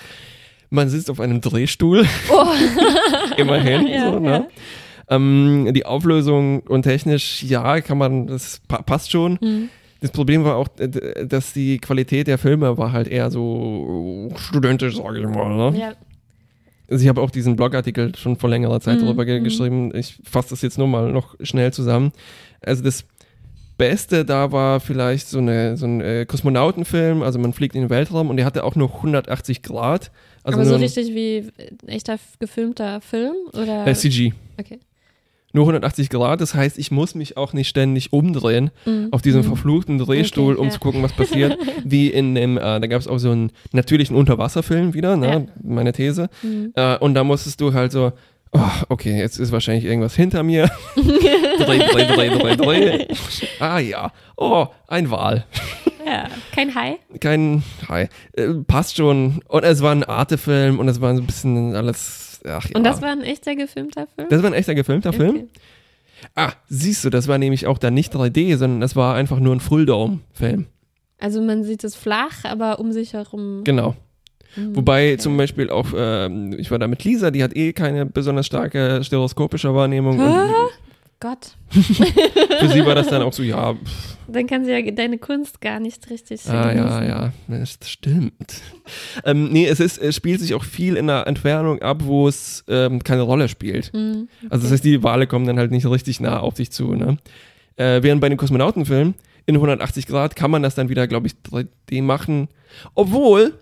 [0.70, 2.06] Man sitzt auf einem Drehstuhl,
[3.36, 3.88] immerhin, Oh.
[3.94, 4.30] Ja, so, ne?
[4.30, 4.46] ja.
[5.16, 9.38] Ähm, die Auflösung und technisch, ja, kann man, das pa passt schon.
[9.42, 9.68] Mhm.
[10.04, 14.98] Das Problem war auch, äh, dass die Qualität der Filme war halt eher so studentisch,
[14.98, 15.70] sage ich mal.
[15.70, 15.78] Ne?
[15.78, 15.94] Ja.
[16.90, 19.44] Also ich habe auch diesen Blogartikel schon vor längerer Zeit Mhm, darüber ge mhm.
[19.44, 19.96] geschrieben.
[19.96, 22.12] Ich fasse das jetzt nur mal noch schnell zusammen.
[22.60, 23.06] Also das
[23.78, 27.90] Beste da war vielleicht so, eine, so ein äh, Kosmonautenfilm, also man fliegt in den
[27.90, 30.10] Weltraum und der hatte auch nur 180 Grad.
[30.42, 31.50] Also Aber so richtig wie
[31.82, 33.36] ein echter gefilmter Film?
[33.54, 33.86] Oder?
[33.86, 34.34] äh, CG.
[34.60, 34.80] okay.
[35.54, 39.08] Nur 180 Grad, das heißt, ich muss mich auch nicht ständig umdrehen Mhm.
[39.12, 39.46] auf diesem Mhm.
[39.46, 40.72] verfluchten Drehstuhl, Okay, um ja.
[40.72, 41.56] zu gucken, was passiert.
[41.84, 45.28] Wie in dem, äh, da gab es auch so einen natürlichen Unterwasserfilm wieder, ne?
[45.30, 45.42] Ja.
[45.62, 46.28] meine These.
[46.42, 46.72] Mhm.
[46.74, 48.12] Äh, und da musstest du halt so,
[48.52, 50.68] oh, okay, jetzt ist wahrscheinlich irgendwas hinter mir.
[50.96, 53.06] dreh, dreh, dreh, dreh, dreh.
[53.60, 55.44] Ah ja, oh, ein Wal.
[56.06, 56.96] Ja, kein Hai?
[57.20, 58.08] Kein Hi.
[58.32, 59.40] Äh, passt schon.
[59.48, 62.76] Und es war ein Artefilm und es war so ein bisschen alles, ach ja.
[62.76, 64.28] Und das war ein echter gefilmter Film?
[64.30, 65.30] das war ein echter gefilmter Film.
[65.36, 65.48] Okay.
[66.36, 69.54] Ah, siehst du, das war nämlich auch dann nicht 3D, sondern das war einfach nur
[69.54, 70.66] ein Full-Dome-Film.
[71.18, 73.62] Also man sieht es flach, aber um sich herum.
[73.64, 73.94] Genau.
[74.56, 74.76] Mhm.
[74.76, 75.18] Wobei Okay.
[75.18, 79.02] zum Beispiel auch, ähm, ich war da mit Lisa, die hat eh keine besonders starke
[79.02, 80.18] stereoskopische Wahrnehmung.
[80.18, 80.50] Und
[81.24, 85.16] Gott, für sie war das dann auch so, ja, pff, dann kann sie ja deine
[85.16, 88.60] Kunst gar nicht richtig ah, ja, ja, das stimmt.
[89.24, 92.62] Ähm, nee, es, ist, es spielt sich auch viel in der Entfernung ab, wo es
[92.68, 93.90] ähm, keine Rolle spielt.
[93.94, 94.28] Mhm.
[94.50, 96.94] Also das heißt, die Wale kommen dann halt nicht richtig nah auf dich zu.
[96.94, 97.16] Ne?
[97.76, 99.14] Äh, während bei den Kosmonautenfilmen
[99.46, 102.48] in 180 Grad kann man das dann wieder, glaube ich, 3D machen.
[102.94, 103.54] Obwohl,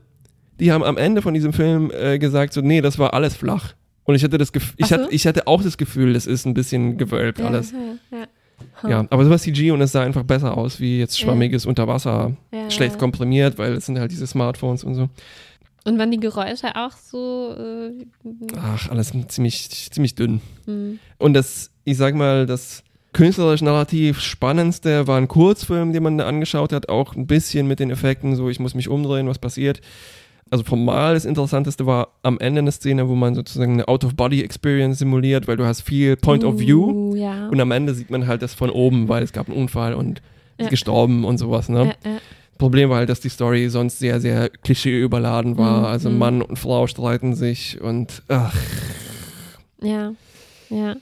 [0.58, 3.74] die haben am Ende von diesem Film äh, gesagt, so, nee, das war alles flach.
[4.04, 4.96] Und ich hatte das Gefühl, ich, so?
[4.96, 7.72] hatte, ich hatte auch das Gefühl, das ist ein bisschen gewölbt Ja, alles.
[7.72, 8.26] Ja, ja.
[8.82, 8.88] Huh.
[8.88, 12.36] Ja, aber es war CG und es sah einfach besser aus, wie jetzt schwammiges Unterwasser,
[12.68, 15.08] schlecht komprimiert, weil es sind halt diese Smartphones und so.
[15.84, 17.56] Und waren die Geräusche auch so.
[17.58, 18.06] Äh,
[18.56, 20.40] Ach, alles ziemlich, ziemlich dünn.
[20.64, 21.00] hm.
[21.18, 26.26] Und das, ich sag mal, das künstlerisch narrativ spannendste war ein Kurzfilm, den man da
[26.26, 29.80] angeschaut hat, auch ein bisschen mit den Effekten, so ich muss mich umdrehen, was passiert.
[30.52, 35.48] Also formal das Interessanteste war am Ende eine Szene, wo man sozusagen eine Out-of-Body-Experience simuliert,
[35.48, 37.48] weil du hast viel Point of View Uh, ja.
[37.48, 40.18] und am Ende sieht man halt das von oben, weil es gab einen Unfall und
[40.58, 40.68] ist Ja.
[40.68, 41.94] gestorben und sowas, ne?
[42.04, 42.18] ja, ja.
[42.58, 45.80] Problem war halt, dass die Story sonst sehr, sehr klischee überladen war.
[45.80, 46.18] Mhm, Also mhm.
[46.18, 48.54] Mann und Frau streiten sich und ach,
[49.80, 50.12] Ja,
[50.70, 50.94] ja.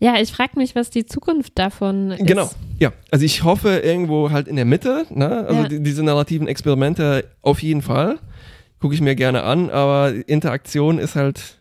[0.00, 2.26] Ja, ich frage mich, was die Zukunft davon ist.
[2.26, 2.50] Genau.
[2.78, 5.46] Ja, also ich hoffe irgendwo halt in der Mitte, ne?
[5.46, 5.68] Also Ja.
[5.68, 8.18] die, diese narrativen Experimente auf jeden Fall.
[8.80, 11.58] Gucke ich mir gerne an, aber Interaktion ist halt.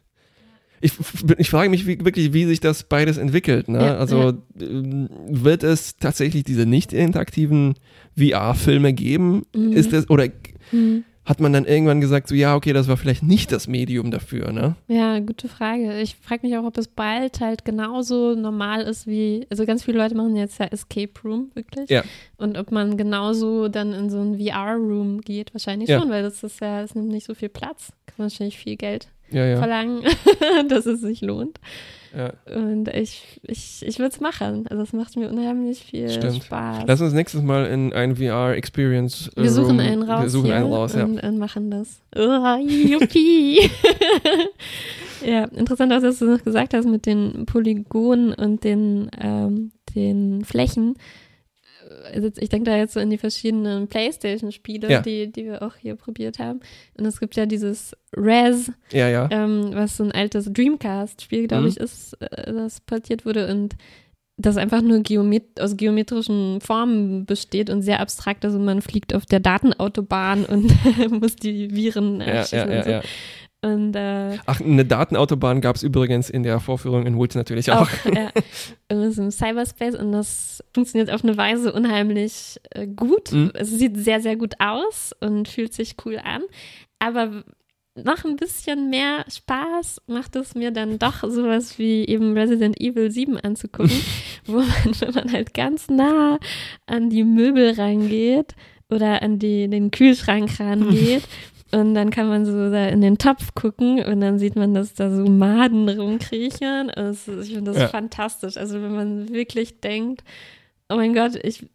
[0.83, 0.93] Ich,
[1.37, 3.67] ich frage mich wie, wirklich, wie sich das beides entwickelt.
[3.69, 3.77] Ne?
[3.85, 4.33] Ja, also ja.
[4.59, 7.75] ähm, wird es tatsächlich diese nicht interaktiven
[8.17, 9.43] VR-Filme geben?
[9.55, 9.73] Mhm.
[9.73, 10.27] Ist das oder
[10.71, 11.03] Hm.
[11.31, 14.51] Hat man dann irgendwann gesagt, so ja, okay, das war vielleicht nicht das Medium dafür,
[14.51, 14.75] ne?
[14.89, 16.01] Ja, gute Frage.
[16.01, 19.97] Ich frage mich auch, ob es bald halt genauso normal ist wie, also ganz viele
[19.97, 21.89] Leute machen jetzt ja Escape Room, wirklich.
[21.89, 22.03] Ja.
[22.35, 26.01] Und ob man genauso dann in so ein VR-Room geht, wahrscheinlich Ja.
[26.01, 27.93] schon, weil das ist ja, es nimmt nicht so viel Platz.
[28.07, 29.57] Kann man wahrscheinlich viel Geld Ja, ja.
[29.57, 30.03] verlangen,
[30.69, 31.59] dass es sich lohnt.
[32.15, 32.33] ja.
[32.55, 34.65] Und ich, ich, ich würde es machen.
[34.69, 36.43] Also es macht mir unheimlich viel Stimmt.
[36.43, 36.83] Spaß.
[36.87, 39.29] Lass uns nächstes Mal in ein VR-Experience.
[39.37, 41.03] äh, wir suchen Room- einen raus Wir suchen einen raus, ja.
[41.05, 42.01] und, und machen das.
[42.15, 43.59] Oh, juppie.
[45.25, 50.95] ja, interessant, was du noch gesagt hast mit den Polygonen und den, ähm, den Flächen.
[52.39, 55.01] Ich denke da jetzt so in die verschiedenen Playstation-Spiele, Ja.
[55.01, 56.59] die, die wir auch hier probiert haben.
[56.97, 59.27] Und es gibt ja dieses Res, Ja, ja.
[59.31, 61.69] ähm, was so ein altes Dreamcast-Spiel, glaube Mhm.
[61.69, 63.75] ich, ist, äh, das portiert wurde und
[64.37, 68.43] das einfach nur geomet aus geometrischen Formen besteht und sehr abstrakt.
[68.43, 70.71] Also man fliegt auf der Datenautobahn und
[71.21, 73.09] muss die Viren Ja, erschießen ja, ja, und so.
[73.63, 77.81] Und äh, Ach, eine Datenautobahn gab es übrigens in der Vorführung in Woods natürlich auch.
[77.81, 78.31] auch ja,
[78.89, 83.31] ist im Cyberspace und das funktioniert auf eine Weise unheimlich äh, gut.
[83.31, 83.51] Mhm.
[83.53, 86.41] Es sieht sehr, sehr gut aus und fühlt sich cool an.
[86.97, 87.43] Aber
[87.95, 93.11] noch ein bisschen mehr Spaß macht es mir dann doch sowas wie eben Resident Evil
[93.11, 93.91] 7 anzugucken,
[94.45, 96.39] wo man, wenn man halt ganz nah
[96.87, 98.55] an die Möbel rangeht
[98.89, 101.23] oder an die, den Kühlschrank rangeht
[101.73, 104.93] und dann kann man so da in den Topf gucken und dann sieht man, dass
[104.93, 106.91] da so Maden rumkriechen.
[107.11, 107.19] Ich
[107.53, 107.87] finde das Ja.
[107.87, 108.57] fantastisch.
[108.57, 110.23] Also wenn man wirklich denkt,
[110.89, 111.65] oh mein Gott, ich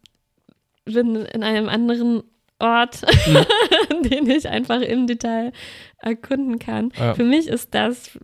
[0.85, 2.23] bin in einem anderen
[2.59, 3.01] Ort,
[4.09, 5.51] den ich einfach im Detail
[5.99, 6.91] erkunden kann.
[6.97, 7.13] Ja.
[7.13, 8.17] Für mich ist das,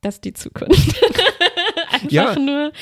[0.00, 1.00] das die Zukunft.
[1.90, 2.38] einfach Ja.
[2.38, 2.72] nur,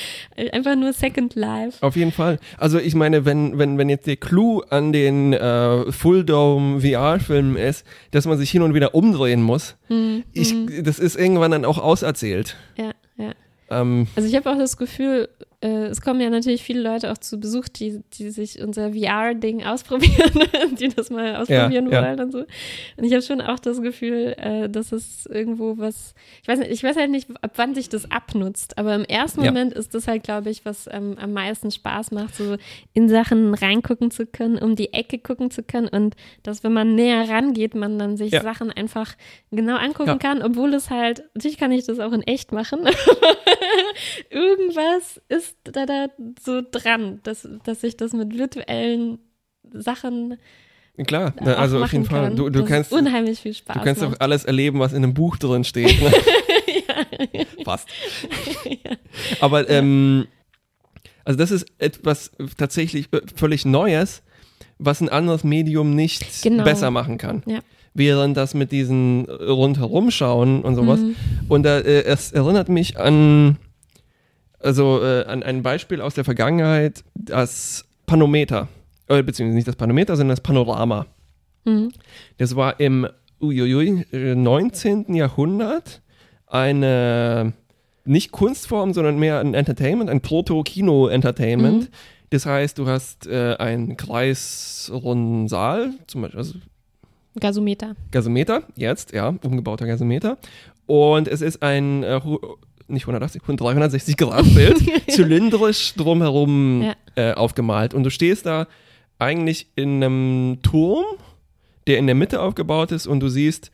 [0.53, 1.77] einfach nur Second Life.
[1.85, 2.39] Auf jeden Fall.
[2.57, 7.55] Also ich meine, wenn, wenn, wenn jetzt der Clou an den äh, Full Dome VR-Filmen
[7.55, 10.83] ist, dass man sich hin und wieder umdrehen muss, Hm, ich, hm.
[10.83, 12.55] das ist irgendwann dann auch auserzählt.
[12.77, 13.31] Ja, ja.
[13.69, 15.29] Ähm, Also ich habe auch das Gefühl,
[15.61, 19.63] äh, es kommen ja natürlich viele Leute auch zu Besuch, die, die sich unser VR-Ding
[19.65, 20.31] ausprobieren,
[20.79, 22.01] die das mal ausprobieren ja.
[22.01, 22.39] wollen und so.
[22.95, 26.71] Und ich habe schon auch das Gefühl, äh, dass es irgendwo was, ich weiß nicht,
[26.71, 29.51] ich weiß halt nicht, ab wann sich das abnutzt, aber im ersten Ja.
[29.51, 32.55] Moment ist das halt, glaube ich, was ähm, am meisten Spaß macht, so
[32.93, 36.95] in Sachen reingucken zu können, um die Ecke gucken zu können und dass, wenn man
[36.95, 38.43] näher rangeht, man dann sich Ja.
[38.43, 39.13] Sachen einfach
[39.51, 40.17] genau angucken Ja.
[40.17, 42.79] kann, obwohl es halt, natürlich kann ich das auch in echt machen,
[44.29, 46.07] irgendwas ist da, da
[46.43, 49.19] so dran, dass, dass ich das mit virtuellen
[49.71, 50.37] Sachen
[51.07, 52.25] klar, auch ne, also auf jeden Fall.
[52.25, 52.35] kann.
[52.35, 54.21] Du, du kannst, unheimlich viel Spaß du kannst auch macht.
[54.21, 56.01] alles erleben, was in einem Buch drin steht.
[56.01, 56.11] Ne?
[57.63, 57.87] Fast.
[59.39, 60.27] Aber ähm,
[61.23, 64.23] also das ist etwas tatsächlich völlig Neues,
[64.77, 66.63] was ein anderes Medium nicht Genau.
[66.63, 67.43] besser machen kann.
[67.45, 67.59] Ja.
[67.93, 70.99] Während das mit diesen rundherumschauen und sowas.
[70.99, 71.15] Mhm.
[71.49, 73.57] Und da, äh, es erinnert mich an,
[74.59, 78.67] also äh, an ein Beispiel aus der Vergangenheit, das Panometer.
[79.07, 81.05] Äh, beziehungsweise nicht das Panometer, sondern das Panorama.
[81.65, 81.91] Mhm.
[82.37, 83.07] Das war im
[83.41, 85.15] uiuiui, äh, 19.
[85.15, 86.01] Jahrhundert
[86.47, 87.53] eine
[88.05, 91.83] nicht Kunstform, sondern mehr ein Entertainment, ein Proto-Kino-Entertainment.
[91.83, 91.93] Mhm.
[92.31, 96.55] Das heißt, du hast äh, einen kreisrunden Saal, zum Beispiel also
[97.39, 97.95] Gasometer.
[98.11, 100.37] Gasometer, jetzt, ja, umgebauter Gasometer.
[100.85, 102.19] Und es ist ein, äh,
[102.89, 104.77] nicht 180, 360 Grad Bild,
[105.09, 106.95] zylindrisch drumherum Ja.
[107.15, 107.93] äh, aufgemalt.
[107.93, 108.67] Und du stehst da
[109.17, 111.05] eigentlich in einem Turm,
[111.87, 113.71] der in der Mitte aufgebaut ist und du siehst,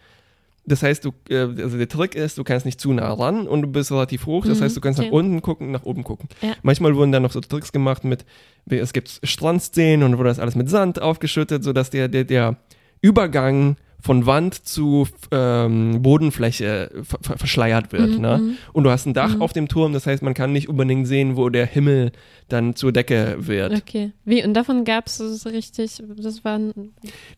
[0.67, 3.61] das heißt, du, äh, also der Trick ist, du kannst nicht zu nah ran und
[3.61, 4.45] du bist relativ hoch.
[4.47, 5.15] Das Mhm, heißt, du kannst nach okay.
[5.15, 6.27] unten gucken, nach oben gucken.
[6.41, 6.53] Ja.
[6.63, 8.25] Manchmal wurden dann noch so Tricks gemacht mit,
[8.67, 12.55] es gibt Strandszenen und wurde das alles mit Sand aufgeschüttet, sodass der, der, der
[13.01, 13.75] Übergang
[14.05, 18.11] von Wand zu ähm, Bodenfläche ver ver verschleiert wird.
[18.11, 18.37] Mhm, Ne?
[18.37, 18.57] mhm.
[18.71, 19.41] Und du hast ein Dach Mhm.
[19.41, 22.11] auf dem Turm, das heißt, man kann nicht unbedingt sehen, wo der Himmel
[22.47, 23.73] dann zur Decke wird.
[23.73, 24.11] Okay.
[24.23, 26.71] Wie, und davon gab es so richtig, das war ein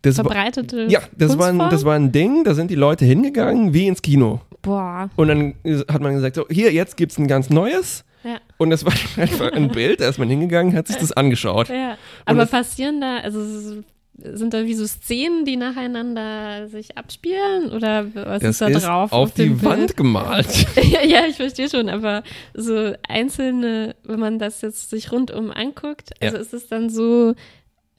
[0.02, 3.06] Das war, verbreitete ja, das war, ein, das war ein Ding, da sind die Leute
[3.06, 4.42] hingegangen, wie ins Kino.
[4.62, 5.10] Boah.
[5.16, 5.54] Und dann
[5.90, 8.04] hat man gesagt, so, hier, jetzt gibt's ein ganz neues.
[8.26, 8.40] Ja.
[8.58, 11.70] Und das war einfach ein Bild, da ist man hingegangen, hat sich das angeschaut.
[11.70, 11.98] Ja.
[12.26, 13.84] Aber das- passieren da, also
[14.20, 17.72] sind da wie so Szenen, die nacheinander sich abspielen?
[17.72, 19.12] Oder was Das ist da ist drauf?
[19.12, 19.98] auf die dem Wand Bild?
[19.98, 20.66] gemalt.
[20.92, 26.10] ja, ja, ich verstehe schon, aber so einzelne, wenn man das jetzt sich rundum anguckt,
[26.22, 26.30] Ja.
[26.30, 27.36] also ist es dann so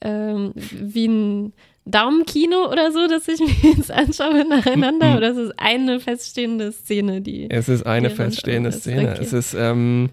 [0.01, 1.53] ähm, wie ein
[1.85, 5.11] Daumenkino oder so, dass ich mir jetzt anschaue nacheinander?
[5.11, 5.17] Mhm.
[5.17, 7.49] Oder ist es eine feststehende Szene, die.
[7.49, 9.11] Es ist eine feststehende Szene.
[9.13, 9.19] okay.
[9.21, 10.09] Es ist, ähm,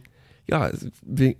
[0.48, 0.70] ja,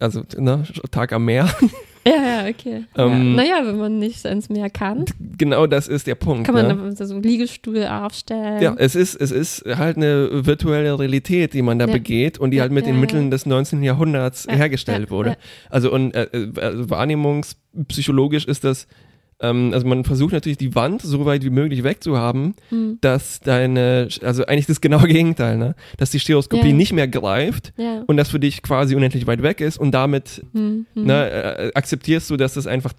[0.01, 1.49] also, ne, Tag am Meer.
[2.17, 2.85] Ja, ja, okay.
[2.97, 3.19] Ähm, ja.
[3.45, 5.05] Naja, wenn man nicht ans Meer kann,
[5.37, 6.45] genau das ist der Punkt.
[6.47, 6.95] kann man ne?
[6.95, 8.63] da so einen Liegestuhl aufstellen.
[8.63, 11.93] Ja, es ist, es ist halt eine virtuelle Realität, die man da Ja.
[11.93, 13.01] begeht und die Ja, halt mit ja, den.
[13.01, 13.83] Mitteln des 19.
[13.83, 15.37] Jahrhunderts Ja, hergestellt wurde.
[15.69, 18.87] Also und äh, äh, also wahrnehmungspsychologisch ist das,
[19.41, 22.99] ähm, also man versucht natürlich die Wand so weit wie möglich wegzuhaben, Hm.
[23.01, 25.75] dass deine, also eigentlich das genaue Gegenteil, ne?
[25.99, 26.75] dass die Stereoskopie Ja.
[26.75, 28.03] nicht mehr greift Ja.
[28.07, 31.05] und das für dich quasi unendlich weit weg ist und damit Hm, hm.
[31.05, 32.93] ne, äh, akzeptierst du, dass das einfach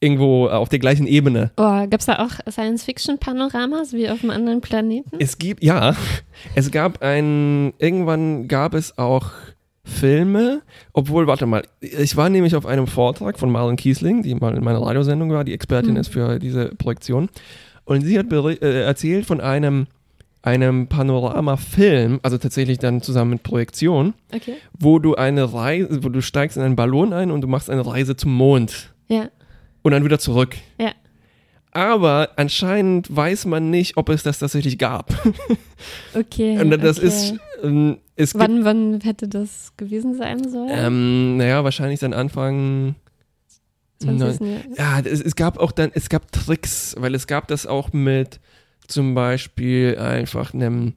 [0.00, 4.60] irgendwo auf der gleichen Ebene Oh, gab es da auch Science-Fiction-Panoramas wie auf einem anderen
[4.60, 5.16] Planeten?
[5.20, 5.94] Es gibt, ja,
[6.54, 9.30] es gab ein, irgendwann gab es auch
[9.84, 14.56] Filme, obwohl, warte mal, ich war nämlich auf einem Vortrag von Marlon Kiesling, die mal
[14.56, 15.96] in meiner Radiosendung war, die Expertin Mhm.
[16.00, 17.28] ist für diese Projektion.
[17.84, 19.88] Und sie hat äh, erzählt von einem,
[20.42, 24.54] einem Panoramafilm, also tatsächlich dann zusammen mit Projektion, Okay.
[24.78, 27.84] wo du eine Reise, wo du steigst in einen Ballon ein und du machst eine
[27.84, 29.28] Reise zum Mond Ja.
[29.82, 30.56] und dann wieder zurück.
[30.78, 30.92] Ja.
[31.72, 35.10] Aber anscheinend weiß man nicht, ob es das tatsächlich gab.
[36.14, 36.58] Okay.
[36.60, 37.06] Und das okay.
[37.08, 37.34] ist,
[38.16, 40.70] es gibt, Wann, wann hätte das gewesen sein sollen?
[40.72, 42.94] ähm, naja, wahrscheinlich dann Anfang.
[44.00, 44.40] 20.
[44.40, 44.60] neun-.
[44.76, 48.40] Ja, es, es gab auch dann, es gab Tricks, weil es gab das auch mit
[48.88, 50.94] zum Beispiel einfach einem,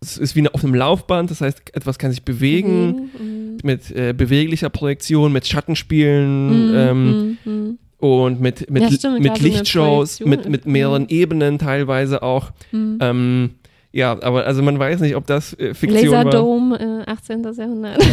[0.00, 3.58] es ist wie auf einem Laufband, das heißt, etwas kann sich bewegen, Mhm.
[3.64, 6.74] mit äh, beweglicher Projektion, mit Schattenspielen Mhm.
[6.76, 7.52] ähm, Mhm.
[7.52, 7.78] Mhm.
[7.98, 12.52] und mit, mit, Ja, stimmt, mit Lichtshows, mit, mit mehreren Ebenen teilweise auch.
[12.70, 12.98] Mhm.
[13.00, 13.50] Ähm,
[13.96, 16.24] ja, aber also man weiß nicht, ob das äh, Fiktion war.
[16.24, 17.42] Laserdome, äh, 18.
[17.56, 18.04] Jahrhundert.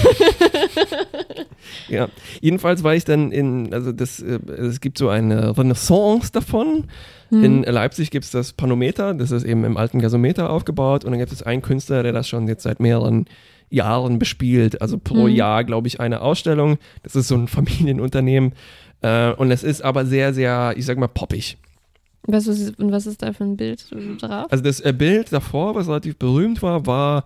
[1.89, 2.07] Ja,
[2.41, 6.85] jedenfalls war ich dann in, also das, äh, es gibt so eine Renaissance davon.
[7.29, 7.43] Hm.
[7.43, 11.19] In Leipzig gibt es das Panometer, das ist eben im alten Gasometer aufgebaut und dann
[11.19, 13.25] gibt es einen Künstler, der das schon jetzt seit mehreren
[13.69, 14.81] Jahren bespielt.
[14.81, 15.35] Also pro Hm.
[15.35, 16.77] Jahr, glaube ich, eine Ausstellung.
[17.01, 18.53] Das ist so ein Familienunternehmen.
[19.01, 21.57] Äh, und es ist aber sehr, sehr, ich sag mal, poppig.
[22.25, 23.85] Was ist, und was ist da für ein Bild
[24.21, 24.47] drauf?
[24.49, 27.25] Also das äh, Bild davor, was relativ berühmt war, war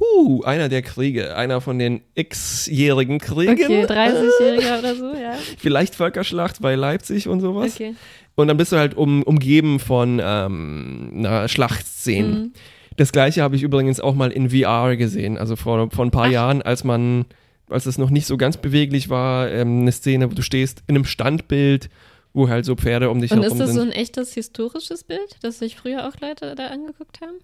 [0.00, 3.52] huh, einer der Kriege, einer von den x-jährigen Kriegen.
[3.52, 5.34] Okay, 30-Jähriger oder so, ja.
[5.58, 7.74] Vielleicht Völkerschlacht bei Leipzig und sowas.
[7.74, 7.94] Okay.
[8.36, 12.32] Und dann bist du halt um, umgeben von ähm, na, Schlachtszenen.
[12.32, 12.52] Mhm.
[12.96, 16.26] Das gleiche habe ich übrigens auch mal in VR gesehen, also vor, vor ein paar
[16.26, 16.32] Ach.
[16.32, 17.24] Jahren, als man,
[17.68, 20.94] als es noch nicht so ganz beweglich war, ähm, eine Szene, wo du stehst in
[20.94, 21.88] einem Standbild,
[22.34, 23.92] wo halt so Pferde um dich Und herum ist das so sind.
[23.92, 27.36] ein echtes historisches Bild, das sich früher auch Leute da angeguckt haben?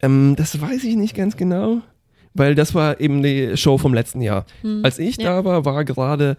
[0.00, 1.80] ähm, das weiß ich nicht ganz genau,
[2.34, 4.46] weil das war eben die Show vom letzten Jahr.
[4.62, 4.80] Hm.
[4.84, 5.24] Als ich Ja.
[5.36, 6.36] da war, war gerade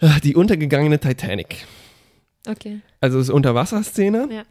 [0.00, 1.66] äh, die untergegangene Titanic.
[2.48, 2.80] Okay.
[3.00, 4.28] Also es ist Unterwasserszene.
[4.32, 4.42] Ja.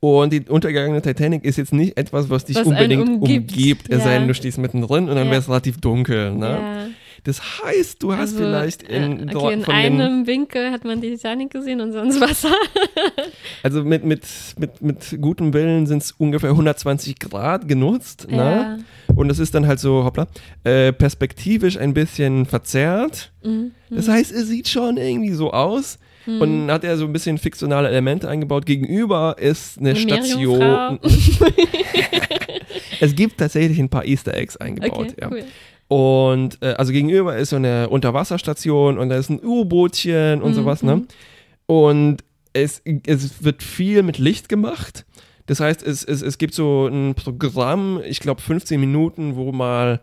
[0.00, 3.50] Und die untergegangene Titanic ist jetzt nicht etwas, was dich Was unbedingt umgibt.
[3.52, 4.18] umgibt, es sei Ja.
[4.20, 5.30] denn, du stehst mittendrin und dann Ja.
[5.32, 6.32] wäre es relativ dunkel.
[6.34, 6.90] Ne?
[7.18, 7.22] Ja.
[7.24, 10.84] Das heißt, du hast Also, vielleicht in, äh, dort okay, in von einem Winkel hat
[10.84, 12.54] man die Titanic gesehen und sonst Wasser.
[13.62, 14.22] also mit, mit,
[14.58, 18.28] mit, mit gutem Willen sind es ungefähr 120 Grad genutzt.
[18.30, 18.84] Ne?
[19.14, 20.26] Und es ist dann halt so, hoppla,
[20.64, 23.32] äh, perspektivisch ein bisschen verzerrt.
[23.42, 23.72] Mhm.
[23.90, 25.98] Das heißt, es sieht schon irgendwie so aus.
[26.26, 26.40] Mhm.
[26.40, 28.66] Und dann hat er so ein bisschen fiktionale Elemente eingebaut.
[28.66, 30.98] Gegenüber ist eine, Eine Station.
[33.00, 35.12] Es gibt tatsächlich ein paar Easter Eggs eingebaut.
[35.12, 35.28] Okay, ja.
[35.30, 35.44] cool.
[35.88, 40.54] Und äh, also gegenüber ist so eine Unterwasserstation und da ist ein U-Bootchen und Mhm,
[40.54, 40.96] sowas, ne?
[40.96, 41.06] mhm.
[41.66, 45.06] Und es, es wird viel mit Licht gemacht.
[45.46, 50.00] Das heißt, es, es, es gibt so ein Programm, ich glaube 15 Minuten, wo mal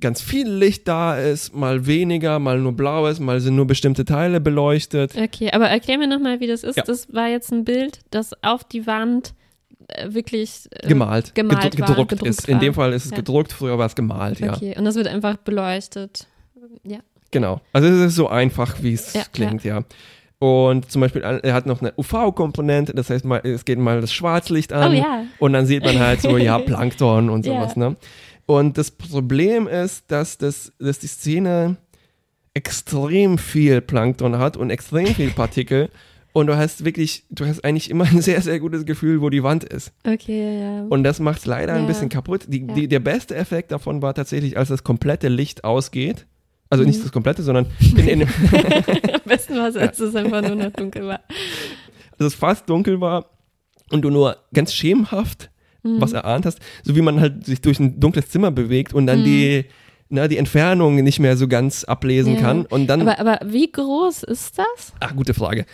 [0.00, 4.04] ganz viel Licht da ist, mal weniger, mal nur blau ist, mal sind nur bestimmte
[4.04, 5.16] Teile beleuchtet.
[5.16, 6.76] Okay, aber erklär mir nochmal, wie das ist.
[6.76, 6.84] Ja.
[6.84, 9.34] Das war jetzt ein Bild, das auf die Wand
[10.08, 12.48] wirklich äh, Gemalt, gemalt gedru- war, gedruckt, gedruckt ist.
[12.48, 12.60] In war.
[12.60, 13.16] dem Fall ist es Ja.
[13.18, 14.54] gedruckt, früher war es gemalt, ja.
[14.54, 16.26] Okay, und das wird einfach beleuchtet.
[16.84, 16.98] Ja.
[17.30, 17.60] Genau.
[17.72, 19.82] Also es ist so einfach, wie es Ja, klingt, ja.
[20.38, 24.12] Und zum Beispiel, er hat noch eine UV-Komponente, das heißt, mal, es geht mal das
[24.12, 25.24] Schwarzlicht an Oh ja.
[25.38, 27.54] und dann sieht man halt so, ja, Plankton und Ja.
[27.54, 27.96] sowas, ne?
[28.44, 31.76] Und das Problem ist, dass, das, dass die Szene
[32.54, 35.90] extrem viel Plankton hat und extrem viel Partikel.
[36.36, 39.42] Und du hast wirklich, du hast eigentlich immer ein sehr, sehr gutes Gefühl, wo die
[39.42, 39.92] Wand ist.
[40.06, 40.82] Okay, ja.
[40.86, 41.86] Und das macht es leider ein Ja.
[41.86, 42.42] bisschen kaputt.
[42.48, 42.74] Die, Ja.
[42.74, 46.26] die, der beste Effekt davon war tatsächlich, als das komplette Licht ausgeht.
[46.68, 47.02] Also nicht Mhm.
[47.04, 47.66] das komplette, sondern
[47.96, 48.28] in, in, Am
[49.24, 51.20] besten war es, als es einfach nur noch dunkel war.
[52.18, 53.30] dass es fast dunkel war
[53.90, 55.50] und du nur ganz schemenhaft
[55.84, 56.00] Mhm.
[56.02, 59.24] was erahnt hast, so wie man halt sich durch ein dunkles Zimmer bewegt und dann
[59.24, 59.64] die,
[60.10, 62.40] na, die Entfernung nicht mehr so ganz ablesen Ja.
[62.42, 62.66] kann.
[62.66, 64.92] Und dann, Aber, aber wie groß ist das?
[65.00, 65.64] ach, gute Frage.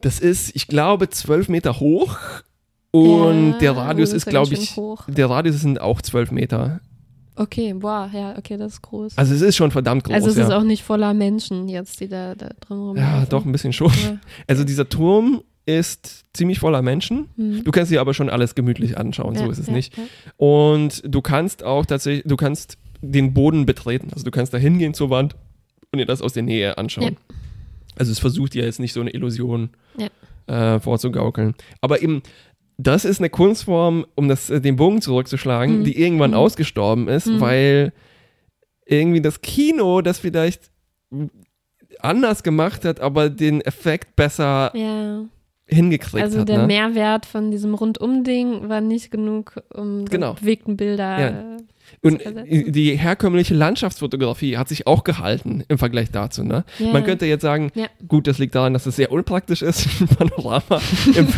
[0.00, 2.18] Das ist, ich glaube, zwölf Meter hoch
[2.90, 5.04] und Ja, der Radius ist, glaube ich, hoch.
[5.08, 6.80] der Radius sind auch zwölf Meter.
[7.34, 9.18] Okay, boah, ja, okay, das ist groß.
[9.18, 10.14] Also es ist schon verdammt groß.
[10.14, 10.44] Also es ja.
[10.44, 13.20] ist auch nicht voller Menschen jetzt, die da, da drin rumlaufen.
[13.20, 13.92] Ja, doch, ein bisschen schon.
[14.02, 14.18] Ja.
[14.46, 17.28] Also dieser Turm ist ziemlich voller Menschen.
[17.36, 17.62] Hm.
[17.64, 19.92] Du kannst dir aber schon alles gemütlich anschauen, so Ja, ist es nicht.
[20.36, 24.08] Und du kannst auch tatsächlich, du kannst den Boden betreten.
[24.12, 25.36] Also du kannst da hingehen zur Wand
[25.92, 27.16] und dir das aus der Nähe anschauen.
[27.98, 29.70] Also es versucht ja jetzt nicht so eine Illusion
[30.46, 31.54] äh, vorzugaukeln.
[31.80, 32.22] Aber eben,
[32.78, 35.84] das ist eine Kunstform, um das, äh, den Bogen zurückzuschlagen, Mhm.
[35.84, 36.36] die irgendwann Mhm.
[36.36, 37.40] ausgestorben ist, Mhm.
[37.40, 37.92] weil
[38.86, 40.70] irgendwie das Kino das vielleicht
[42.00, 45.24] anders gemacht hat, aber den Effekt besser Ja,
[45.68, 46.48] hingekriegt also hat.
[46.48, 46.66] der ne?
[46.66, 50.34] Mehrwert von diesem Rundum-Ding war nicht genug, um Genau.
[50.34, 51.26] die bewegten Bilder Ja.
[51.28, 51.56] äh,
[52.02, 52.20] Und
[52.68, 56.42] die herkömmliche Landschaftsfotografie hat sich auch gehalten im Vergleich dazu.
[56.44, 56.64] Ne?
[56.78, 56.92] Ja.
[56.92, 57.86] Man könnte jetzt sagen, Ja.
[58.06, 60.80] gut, das liegt daran, dass es sehr unpraktisch ist, ein Panorama
[61.14, 61.28] im,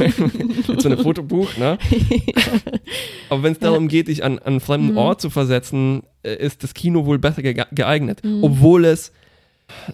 [0.78, 1.56] so einem Fotobuch.
[1.56, 1.78] Ne?
[3.30, 4.98] Aber wenn es darum geht, dich an, an einen fremden Mhm.
[4.98, 8.22] Ort zu versetzen, äh, ist das Kino wohl besser ge geeignet.
[8.24, 8.42] Mhm.
[8.44, 9.12] Obwohl es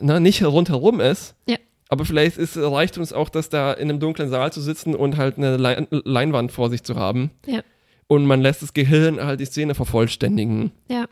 [0.01, 1.35] na, nicht rundherum ist.
[1.49, 1.57] Ja.
[1.95, 5.17] Aber vielleicht ist, reicht uns auch, dass da in einem dunklen Saal zu sitzen und
[5.17, 7.31] halt eine Lein Leinwand vor sich zu haben.
[7.47, 7.61] Ja.
[8.09, 10.73] Und man lässt das Gehirn halt die Szene vervollständigen.
[10.89, 11.05] Ja.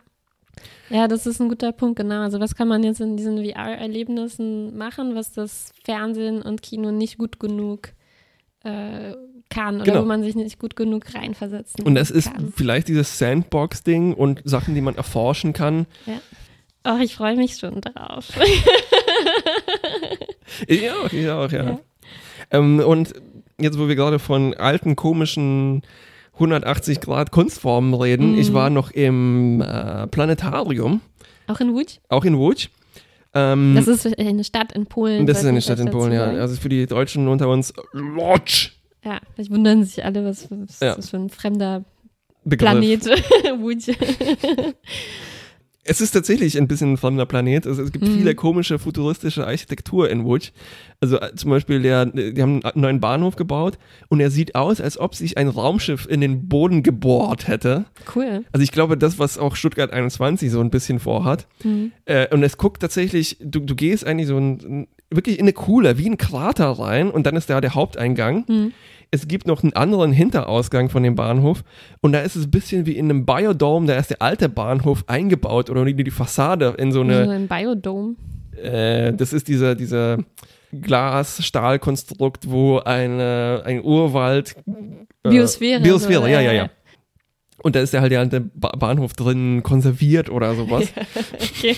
[0.90, 2.20] Ja, das ist ein guter Punkt, genau.
[2.22, 7.16] Also was kann man jetzt in diesen VR-Erlebnissen machen, was das Fernsehen und Kino nicht
[7.16, 7.90] gut genug
[8.64, 9.14] äh,
[9.48, 10.02] kann oder Genau.
[10.02, 12.52] wo man sich nicht gut genug reinversetzen Und das ist kann.
[12.56, 15.86] vielleicht dieses Sandbox-Ding und Sachen, die man erforschen kann.
[16.84, 18.28] Oh, ich freue mich schon drauf.
[20.66, 21.64] Ich auch, ich auch, ja.
[21.64, 21.78] Ja.
[22.50, 23.14] Ähm, und
[23.58, 25.82] jetzt, wo wir gerade von alten, komischen
[26.34, 28.38] 180 Grad Kunstformen reden, Mhm.
[28.38, 31.00] ich war noch im äh, Planetarium,
[31.46, 32.00] Auch in Łódź?
[32.08, 32.68] auch in Łódź.
[33.34, 35.26] Ähm, Das ist eine Stadt in Polen.
[35.26, 36.24] das ist eine Stadt in Polen, ja.
[36.24, 38.70] Also für die Deutschen unter uns, Lodz.
[39.04, 40.94] Ja, vielleicht wundern sich alle, was, was Ja.
[40.94, 41.84] das für ein fremder
[42.44, 42.70] Begriff.
[42.70, 43.04] Planet.
[43.62, 43.96] Łódź.
[45.84, 47.66] Es ist tatsächlich ein bisschen ein fremder Planet.
[47.66, 48.14] Also es gibt Mhm.
[48.18, 50.52] viele komische futuristische Architektur in Łódź.
[51.00, 53.78] Also äh, zum Beispiel, der, die haben einen neuen Bahnhof gebaut
[54.08, 57.86] und er sieht aus, als ob sich ein Raumschiff in den Boden gebohrt hätte.
[58.14, 58.44] Cool.
[58.52, 61.48] Also ich glaube, das, was auch Stuttgart 21 so ein bisschen vorhat.
[61.64, 61.90] Mhm.
[62.04, 65.98] Äh, und es guckt tatsächlich, du, du gehst eigentlich so ein, wirklich in eine Kuhle,
[65.98, 68.44] wie ein Krater rein und dann ist da der Haupteingang.
[68.48, 68.72] Mhm.
[69.10, 71.64] Es gibt noch einen anderen Hinterausgang von dem Bahnhof
[72.00, 75.04] und da ist es ein bisschen wie in einem Biodome, da ist der alte Bahnhof
[75.06, 78.14] eingebaut oder die, die Fassade in so So eine, ein Biodome.
[78.56, 80.18] äh, das ist dieser, dieser
[80.72, 84.56] Glas-Stahl-Konstrukt, wo eine, ein Urwald
[85.24, 85.82] äh, Biosphäre.
[85.82, 86.70] Biosphäre, so, ja, ja, ja.
[87.62, 90.88] Und da ist ja halt der alte ba Bahnhof drin konserviert oder sowas.
[91.34, 91.76] Okay.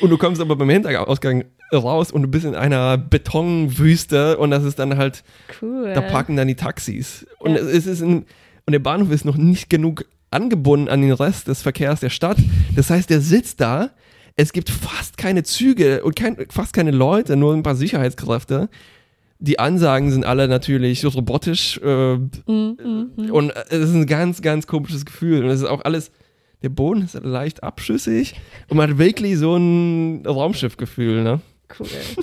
[0.00, 4.64] Und du kommst aber beim Hinterausgang raus und du bist in einer Betonwüste und das
[4.64, 5.22] ist dann halt,
[5.60, 5.92] Cool.
[5.94, 7.26] da parken dann die Taxis.
[7.38, 7.58] Und Ja.
[7.60, 8.24] es ist ein,
[8.66, 12.36] und der Bahnhof ist noch nicht genug angebunden an den Rest des Verkehrs der Stadt.
[12.76, 13.90] Das heißt, der sitzt da,
[14.36, 18.68] es gibt fast keine Züge und kein, fast keine Leute, nur ein paar Sicherheitskräfte.
[19.42, 23.30] Die Ansagen sind alle natürlich robotisch äh, Mhm, mhm, mhm.
[23.30, 25.42] und äh, es ist ein ganz, ganz komisches Gefühl.
[25.44, 26.10] Und es ist auch alles,
[26.62, 28.34] der Boden ist leicht abschüssig
[28.68, 31.40] und man hat wirklich so ein Raumschiffgefühl, ne?
[31.78, 31.86] Cool.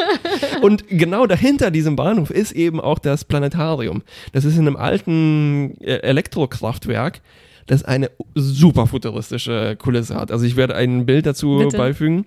[0.62, 4.02] Und genau dahinter diesem Bahnhof ist eben auch das Planetarium.
[4.32, 7.20] Das ist in einem alten äh, Elektrokraftwerk,
[7.66, 10.32] das eine super futuristische Kulisse hat.
[10.32, 11.76] Also ich werde ein Bild dazu Bitte.
[11.76, 12.24] beifügen.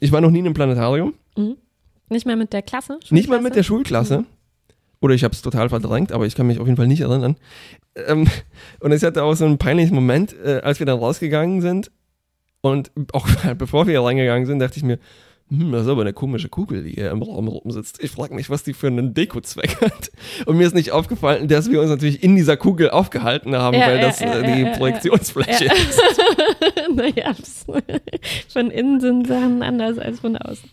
[0.00, 1.14] Ich war noch nie in einem Planetarium,
[2.08, 2.98] Nicht mal mit der Klasse?
[3.10, 4.24] nicht mal mit der Schulklasse.
[5.00, 7.36] Oder ich habe es total verdrängt, aber ich kann mich auf jeden Fall nicht erinnern.
[7.94, 8.26] Ähm,
[8.80, 11.90] und ich hatte auch so einen peinlichen Moment, äh, als wir dann rausgegangen sind.
[12.60, 13.28] Und auch
[13.58, 14.98] bevor wir reingegangen sind, dachte ich mir,
[15.50, 18.02] hm, das ist aber eine komische Kugel, die hier im Raum rumsitzt.
[18.02, 20.10] Ich frage mich, was die für einen Dekozweck hat.
[20.46, 23.86] Und mir ist nicht aufgefallen, dass wir uns natürlich in dieser Kugel aufgehalten haben, Ja,
[23.86, 24.78] weil ja, das ja, äh, die.
[24.78, 26.00] Projektionsfläche ist.
[26.94, 27.34] naja,
[28.48, 30.68] von innen sind Sachen anders als von außen.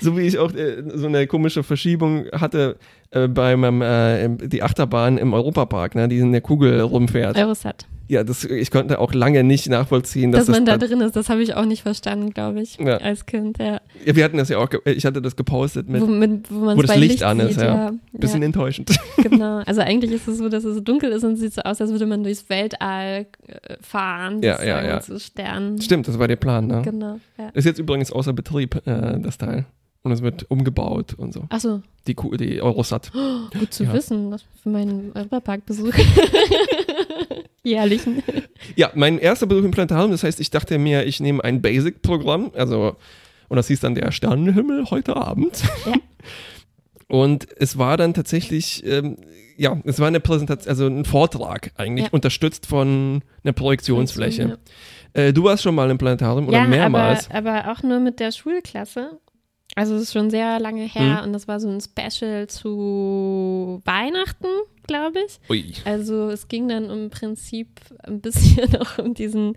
[0.00, 2.76] So wie ich auch äh, so eine komische Verschiebung hatte
[3.10, 7.36] äh, bei meinem, äh, die Achterbahn im Europapark, ne, die in der Kugel rumfährt.
[7.36, 7.86] Eurosat.
[8.08, 11.16] Ja, das, ich konnte auch lange nicht nachvollziehen, dass, Dass man da das, drin ist,
[11.16, 12.98] das habe ich auch nicht verstanden, glaube ich, Ja.
[12.98, 13.58] als Kind.
[13.58, 13.80] Ja.
[14.04, 16.82] ja, wir hatten das ja auch, ich hatte das gepostet mit, wo, mit, wo, wo
[16.82, 17.92] das bei Licht an ist, ja.
[18.12, 18.90] bisschen enttäuschend.
[19.22, 19.62] genau.
[19.66, 21.90] Also eigentlich ist es so, dass es so dunkel ist und sieht so aus, als
[21.90, 24.42] würde man durchs Weltall äh, fahren.
[24.42, 25.00] Ja, ja, ja.
[25.00, 25.80] So Sternen.
[25.80, 26.82] Stimmt, das war der Plan, ne?
[26.82, 27.18] Genau.
[27.54, 29.66] Ist jetzt übrigens außer Betrieb, äh, das Teil.
[30.06, 31.46] Und es wird umgebaut und so.
[31.48, 33.10] Achso, Die, die Eurosat.
[33.58, 33.92] gut zu Ja.
[33.92, 35.92] wissen, das für meinen Europapark-Besuch.
[37.64, 38.22] Jährlichen.
[38.76, 42.52] Ja, mein erster Besuch im Planetarium, das heißt, ich dachte mir, ich nehme ein Basic-Programm,
[42.54, 42.94] also,
[43.48, 45.64] und das hieß dann der Sternenhimmel heute Abend.
[45.84, 45.94] Ja.
[47.08, 49.16] Und es war dann tatsächlich, ähm,
[49.56, 52.10] ja, es war eine Präsentation, also ein Vortrag eigentlich, Ja.
[52.12, 54.58] unterstützt von einer Projektionsfläche.
[55.12, 57.28] Äh, du warst schon mal im Planetarium oder ja, mehrmals?
[57.30, 59.18] Aber, aber auch nur mit der Schulklasse.
[59.78, 61.24] Also es ist schon sehr lange her Mhm.
[61.26, 64.46] und das war so ein Special zu Weihnachten,
[64.86, 65.38] glaube ich.
[65.50, 65.64] Ui.
[65.84, 67.68] Also es ging dann im Prinzip
[68.02, 69.54] ein bisschen auch um diesen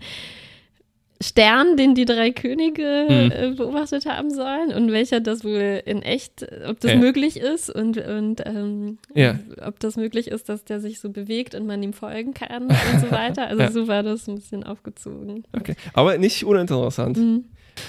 [1.22, 3.30] Stern, den die drei Könige Mhm.
[3.32, 6.96] äh, beobachtet haben sollen und welcher das wohl in echt, ob das Ja.
[6.98, 9.38] möglich ist und, und ähm, Ja.
[9.66, 13.00] ob das möglich ist, dass der sich so bewegt und man ihm folgen kann und
[13.00, 13.48] so weiter.
[13.48, 13.70] Also Ja.
[13.70, 15.44] so war das ein bisschen aufgezogen.
[15.54, 15.76] Okay.
[15.92, 17.18] Aber nicht uninteressant.
[17.18, 17.44] Mhm.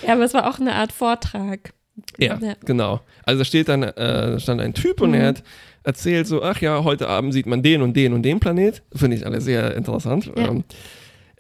[0.06, 1.74] Ja, aber es war auch eine Art Vortrag.
[2.18, 2.54] Ja, Ja.
[2.66, 3.02] genau.
[3.24, 5.16] Also da steht dann, äh, stand ein Typ und Mhm.
[5.16, 5.43] er hat
[5.84, 8.82] erzählt so, ach ja, heute Abend sieht man den und den und den Planet.
[8.93, 10.32] Finde ich alle sehr interessant.
[10.36, 10.47] Ja.
[10.49, 10.64] Ähm,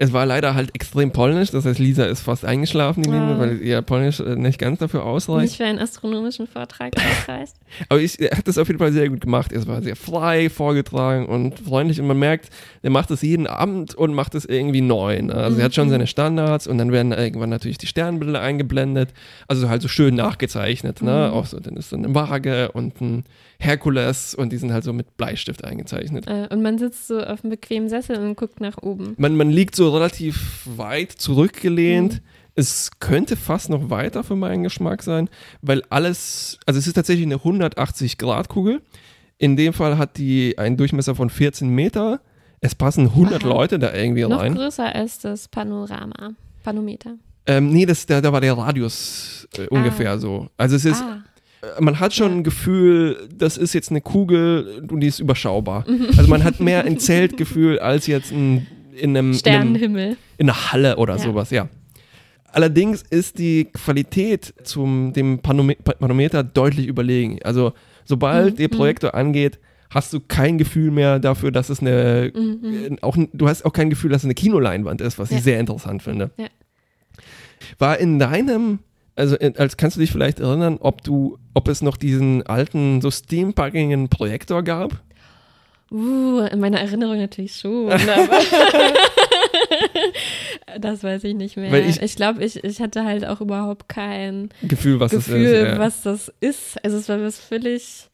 [0.03, 3.39] es war leider halt extrem polnisch, das heißt, Lisa ist fast eingeschlafen, die Linie, Ah.
[3.39, 5.43] weil ihr Polnisch äh, nicht ganz dafür ausreicht.
[5.43, 7.53] Nicht für einen astronomischen Vortrag ausreicht.
[7.89, 9.51] Aber ich, er hat das auf jeden Fall sehr gut gemacht.
[9.51, 12.49] Es war sehr frei vorgetragen und freundlich und man merkt,
[12.81, 15.21] er macht das jeden Abend und macht es irgendwie neu.
[15.21, 15.35] Ne?
[15.35, 15.91] Also er hat schon Mhm.
[15.91, 19.09] seine Standards und dann werden irgendwann natürlich die Sternbilder eingeblendet.
[19.47, 21.03] Also halt so schön nachgezeichnet.
[21.03, 21.27] Ne?
[21.29, 21.37] Mhm.
[21.37, 23.23] Auch so, dann ist dann eine Waage und ein
[23.61, 26.27] Herkules und die sind halt so mit Bleistift eingezeichnet.
[26.27, 29.13] Äh, und man sitzt so auf einem bequemen Sessel und guckt nach oben.
[29.17, 32.13] Man, man liegt so relativ weit zurückgelehnt.
[32.15, 32.19] Mhm.
[32.55, 35.29] Es könnte fast noch weiter für meinen Geschmack sein,
[35.61, 38.81] weil alles, also es ist tatsächlich eine 180-Grad-Kugel.
[39.37, 42.19] In dem Fall hat die einen Durchmesser von 14 Meter.
[42.59, 43.49] Es passen 100 Aha.
[43.49, 44.55] Leute da irgendwie Noch rein.
[44.55, 46.33] größer als das Panorama.
[46.63, 47.15] Panometer.
[47.47, 50.49] Ähm, nee, das, da, da war der Radius äh, ungefähr so.
[50.57, 51.23] Also es ist, ah,
[51.79, 55.85] man hat schon ein Gefühl, das ist jetzt eine Kugel und die ist überschaubar.
[56.17, 60.17] Also man hat mehr ein Zeltgefühl als jetzt ein, in einem, in einem Sternenhimmel.
[60.37, 61.19] in einer Halle oder Ja.
[61.19, 61.69] sowas, ja.
[62.53, 67.39] Allerdings ist die Qualität zum dem Panome Panometer deutlich überlegen.
[67.43, 69.57] Also sobald Mhm, der Projektor angeht,
[69.89, 72.63] hast du kein Gefühl mehr dafür, dass es eine Mhm.
[72.63, 75.37] äh, auch du hast auch kein Gefühl, dass es eine Kinoleinwand ist, was Ja.
[75.37, 76.31] ich sehr interessant finde.
[76.37, 76.47] Ja.
[77.77, 78.79] War in deinem
[79.15, 83.01] also in- als kannst du dich vielleicht erinnern, ob du ob es noch diesen alten
[83.01, 85.01] so steampunkigen Projektor gab?
[85.91, 87.91] Uh, in meiner Erinnerung natürlich schon.
[87.91, 87.99] Aber
[90.79, 91.71] das weiß ich nicht mehr.
[91.71, 95.51] Weil ich- ich glaube, ich, ich hatte halt auch überhaupt kein Gefühl, was Gefühl, es
[95.51, 95.67] ist.
[95.67, 95.79] ja.
[95.79, 96.83] was das ist.
[96.83, 98.09] Also es war was völlig.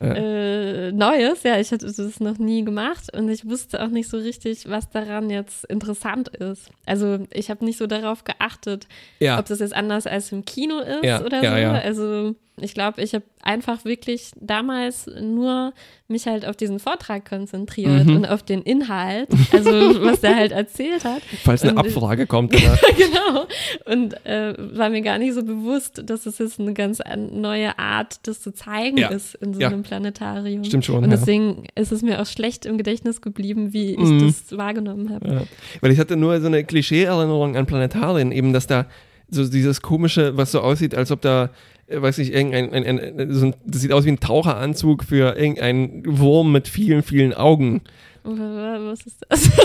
[0.00, 1.42] Äh, Neues.
[1.42, 4.90] Ja, ich hatte das noch nie gemacht und ich wusste auch nicht so richtig, was
[4.90, 6.70] daran jetzt interessant ist.
[6.86, 8.86] Also ich habe nicht so darauf geachtet,
[9.18, 9.38] ja.
[9.38, 11.86] ob das jetzt anders als im Kino ist Ja, oder ja, so.
[11.86, 15.72] Also ich glaube, ich habe einfach wirklich damals nur
[16.08, 18.16] mich halt auf diesen Vortrag konzentriert Mhm.
[18.16, 19.70] und auf den Inhalt, also
[20.04, 21.22] was der halt erzählt hat.
[21.44, 22.54] Falls eine und- Abfrage kommt.
[22.54, 22.78] Oder?
[22.96, 23.46] genau.
[23.86, 27.78] Und äh, war mir gar nicht so bewusst, dass es jetzt eine ganz an- neue
[27.78, 29.08] Art, das zu zeigen Ja.
[29.08, 29.68] ist in so Ja.
[29.68, 30.64] einem Planetarium.
[30.64, 31.16] Stimmt schon, Und ja.
[31.16, 34.26] deswegen ist es mir auch schlecht im Gedächtnis geblieben, wie ich Mhm.
[34.26, 35.28] das wahrgenommen habe.
[35.28, 35.42] Ja.
[35.80, 38.86] Weil ich hatte nur so eine Klischee-Erinnerung an Planetarien, eben, dass da
[39.30, 41.50] so dieses komische, was so aussieht, als ob da,
[41.90, 46.02] weiß ich, irgendein, ein, ein, so ein, das sieht aus wie ein Taucheranzug für irgendein
[46.06, 47.82] Wurm mit vielen, vielen Augen.
[48.24, 49.50] Was ist das?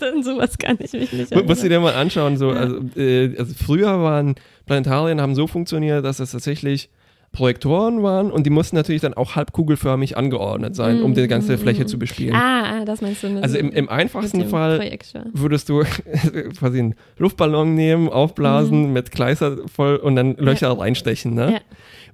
[0.00, 1.84] Dann sowas kann ich mich nicht Mu- Musst du erinnern.
[1.86, 4.34] dir mal anschauen, so, also, äh, also früher waren
[4.66, 6.88] Planetarien haben so funktioniert, dass es tatsächlich
[7.32, 11.58] Projektoren waren und die mussten natürlich dann auch halbkugelförmig angeordnet sein, um die ganze Mm,
[11.58, 12.34] Fläche mm, zu bespielen.
[12.34, 15.22] Ah, ah, das meinst du Also so- im, im einfachsten Fall Projektor.
[15.32, 15.82] würdest du
[16.58, 21.34] quasi einen Luftballon nehmen, aufblasen, mit Kleister voll und dann Löcher reinstechen.
[21.34, 21.46] Ne?
[21.46, 21.52] Mhm.
[21.54, 21.60] Ja.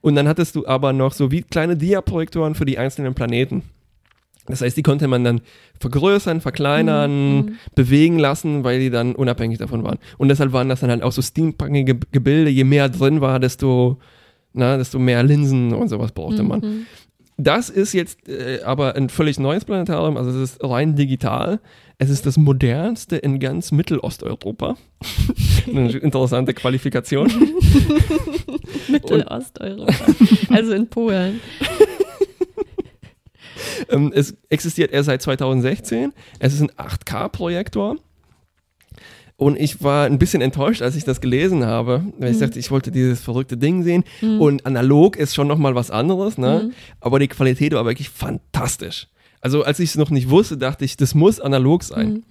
[0.00, 3.62] Und dann hattest du aber noch so wie kleine Diaprojektoren für die einzelnen Planeten.
[4.46, 5.40] Das heißt, die konnte man dann
[5.80, 7.52] vergrößern, verkleinern, Mhm.
[7.74, 9.98] bewegen lassen, weil die dann unabhängig davon waren.
[10.16, 12.50] Und deshalb waren das dann halt auch so steampunkige Gebilde.
[12.50, 13.98] Je mehr drin war, desto,
[14.58, 16.60] na, desto mehr Linsen und sowas brauchte man.
[16.60, 16.86] Mhm.
[17.40, 21.60] Das ist jetzt äh, aber ein völlig neues Planetarium, also es ist rein digital.
[21.96, 24.76] Es ist das modernste in ganz Mittelosteuropa.
[25.68, 27.28] Eine interessante Qualifikation.
[28.88, 29.94] Mittelosteuropa.
[30.50, 31.40] also in Polen.
[33.90, 36.12] Ähm, es existiert erst seit 2016.
[36.38, 37.96] Es ist ein 8K-Projektor.
[39.40, 42.72] Und ich war ein bisschen enttäuscht, als ich das gelesen habe, weil ich dachte, ich
[42.72, 44.02] wollte dieses verrückte Ding sehen.
[44.20, 46.70] Und analog ist schon nochmal was anderes, ne?
[47.00, 49.06] Aber die Qualität war wirklich fantastisch.
[49.40, 52.24] Also als ich es noch nicht wusste, dachte ich, das muss analog sein.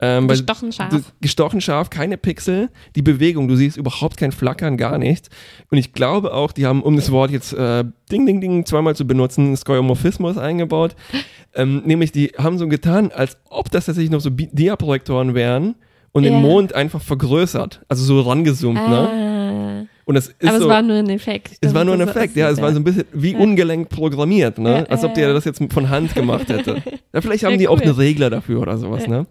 [0.00, 0.90] Ähm, weil Gestochen scharf.
[0.90, 5.28] du- Gestochen scharf, keine Pixel, die Bewegung, du siehst überhaupt kein Flackern, gar nichts.
[5.70, 8.94] Und ich glaube auch, die haben, um das Wort jetzt äh, Ding, Ding, Ding zweimal
[8.96, 10.96] zu benutzen, Skeuomorphismus eingebaut.
[11.54, 15.76] Ähm, nämlich, die haben so getan, als ob das tatsächlich noch so Diaprojektoren wären
[16.18, 16.40] und den Ja.
[16.40, 19.08] Mond einfach vergrößert, also so rangezoomt, ne?
[19.08, 19.86] Ah.
[20.04, 21.56] Und das ist Aber so, es war nur ein Effekt.
[21.60, 24.58] es war nur ein Effekt, das- ja, es war so ein bisschen wie ungelenkt programmiert,
[24.58, 24.78] ne?
[24.80, 25.34] Ja, Als ob ja, der ja.
[25.34, 26.82] das jetzt von Hand gemacht hätte.
[27.14, 27.84] Ja, vielleicht haben Ja, die auch cool.
[27.84, 29.08] einen Regler dafür oder sowas, Ja.
[29.10, 29.26] ne?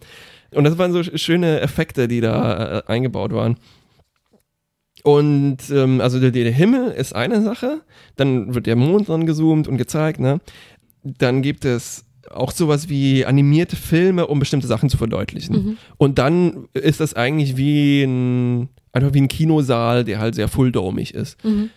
[0.55, 3.57] Und das waren so sch- schöne Effekte, die da äh, eingebaut waren.
[5.03, 7.81] Und ähm, also der, der Himmel ist eine Sache,
[8.15, 10.39] dann wird der Mond dran gezoomt und gezeigt, ne?
[11.03, 15.55] Dann gibt es auch sowas wie animierte Filme, um bestimmte Sachen zu verdeutlichen.
[15.55, 15.77] Mhm.
[15.97, 21.13] Und dann ist das eigentlich wie ein, einfach wie ein Kinosaal, der halt sehr fulldomig
[21.13, 21.43] ist.
[21.43, 21.69] Mhm.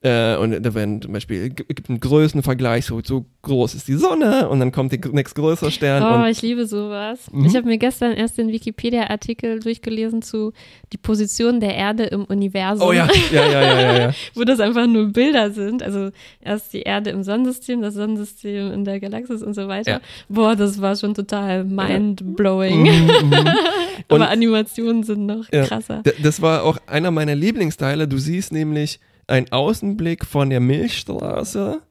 [0.00, 4.48] Äh, und da werden zum Beispiel, gibt einen Größenvergleich, so, so groß ist die Sonne
[4.48, 6.22] und dann kommt der nächstgrößere Stern.
[6.22, 7.28] Oh, ich liebe sowas.
[7.32, 7.46] Mhm.
[7.46, 10.52] Ich habe mir gestern erst den Wikipedia-Artikel durchgelesen zu
[10.92, 12.86] die Position der Erde im Universum.
[12.86, 14.14] oh ja, ja, ja, ja, ja, ja.
[14.34, 15.82] wo das einfach nur Bilder sind.
[15.82, 19.90] Also erst die Erde im Sonnensystem, das Sonnensystem in der Galaxis und so weiter.
[19.90, 20.00] Ja.
[20.28, 22.82] Boah, das war schon total mind-blowing.
[22.82, 23.34] Mhm, mhm.
[24.08, 26.04] Aber Animationen sind noch krasser.
[26.22, 28.06] Das war auch einer meiner Lieblingsteile.
[28.06, 31.82] Du siehst nämlich einen Außenblick von der Milchstraße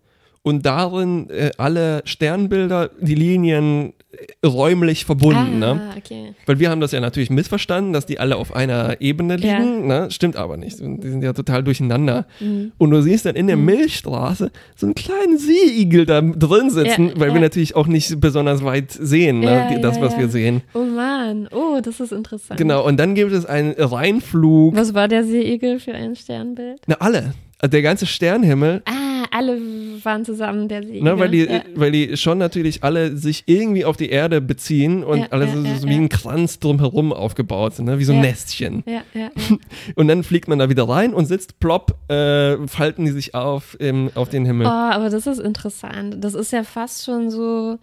[0.47, 3.93] und darin äh, alle Sternbilder, die Linien
[4.41, 5.61] äh, räumlich verbunden.
[5.63, 5.81] ah, Ne?
[5.97, 6.33] okay.
[6.45, 9.57] Weil wir haben das ja natürlich missverstanden, dass die alle auf einer Ebene Ja.
[9.59, 9.87] liegen.
[9.87, 10.07] Ne?
[10.09, 10.79] Stimmt aber nicht.
[10.79, 12.25] Die sind ja total durcheinander.
[12.39, 12.71] Mhm.
[12.77, 17.13] Und du siehst dann in der Milchstraße so einen kleinen Seeigel da drin sitzen, Ja,
[17.19, 17.41] weil wir ja.
[17.41, 19.45] natürlich auch nicht besonders weit sehen, ne?
[19.51, 20.19] Ja, die, das, ja, was ja.
[20.19, 20.61] wir sehen.
[20.73, 22.57] Oh Mann, oh, das ist interessant.
[22.59, 24.75] Genau, und dann gibt es einen Reinflug.
[24.75, 26.79] Was war der Seeigel für ein Sternbild?
[26.87, 27.33] Na, alle.
[27.60, 29.60] Also Der ganze Sternhimmel, Ah, alle
[30.03, 31.03] waren zusammen der Seeigel.
[31.03, 31.62] ne, weil, die, ja.
[31.76, 35.53] weil die schon natürlich alle sich irgendwie auf die Erde beziehen und Ja, alle ja,
[35.53, 37.97] so, so wie ein Kranz drumherum aufgebaut sind, ne?
[37.99, 38.22] wie so ein.
[38.22, 38.84] Nestchen.
[38.86, 39.30] ja, ja.
[39.95, 43.76] Und dann fliegt man da wieder rein und sitzt plopp, äh, falten die sich auf,
[43.80, 44.68] im, auf den Himmel.
[44.68, 46.24] Oh, aber das ist interessant.
[46.24, 47.78] Das ist ja fast schon so.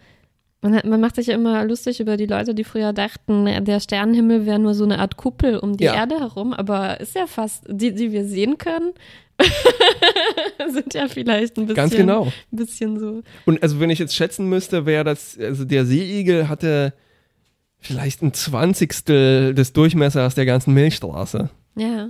[0.63, 3.81] Man, hat, man macht sich ja immer lustig über die Leute, die früher dachten, der
[3.81, 5.95] Sternenhimmel wäre nur so eine Art Kuppel um die Ja.
[5.95, 8.93] Erde herum, aber ist ja fast, die, die wir sehen können,
[10.73, 12.33] sind ja vielleicht ein bisschen, Ganz genau.
[12.51, 13.23] bisschen so.
[13.45, 16.95] Und also wenn ich jetzt schätzen müsste, wäre das, also der Seeigel hatte
[17.79, 21.51] vielleicht ein Zwanzigstel des Durchmessers der ganzen Milchstraße.
[21.77, 22.09] Ja.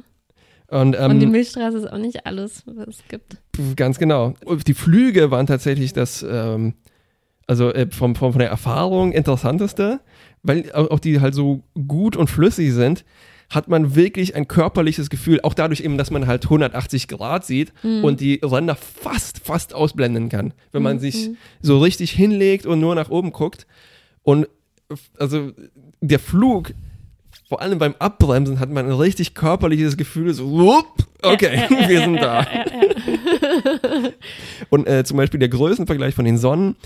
[0.68, 3.36] Und, ähm, Und die Milchstraße ist auch nicht alles, was es gibt.
[3.76, 4.34] Ganz genau.
[4.66, 6.74] Die Flüge waren tatsächlich das, ähm,
[7.46, 10.00] also äh, vom, vom, von der Erfahrung interessanteste,
[10.42, 13.04] weil auch die halt so gut und flüssig sind,
[13.50, 17.72] hat man wirklich ein körperliches Gefühl, auch dadurch eben, dass man halt 180 Grad sieht
[17.82, 21.30] und die Ränder fast, fast ausblenden kann, wenn man sich
[21.60, 23.66] so richtig hinlegt und nur nach oben guckt.
[24.22, 24.48] Und
[25.18, 25.52] also
[26.00, 26.72] der Flug,
[27.48, 32.16] vor allem beim Abbremsen, hat man ein richtig körperliches Gefühl, so, wupp, okay, wir sind
[32.16, 32.46] da.
[34.70, 36.76] Und äh, zum Beispiel der Größenvergleich von den Sonnen,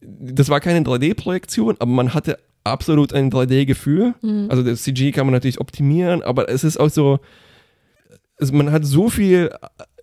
[0.00, 4.14] das war keine 3D-Projektion, aber man hatte absolut ein 3D-Gefühl.
[4.48, 7.20] Also das CG kann man natürlich optimieren, aber es ist auch so,
[8.38, 9.50] also man hat so viel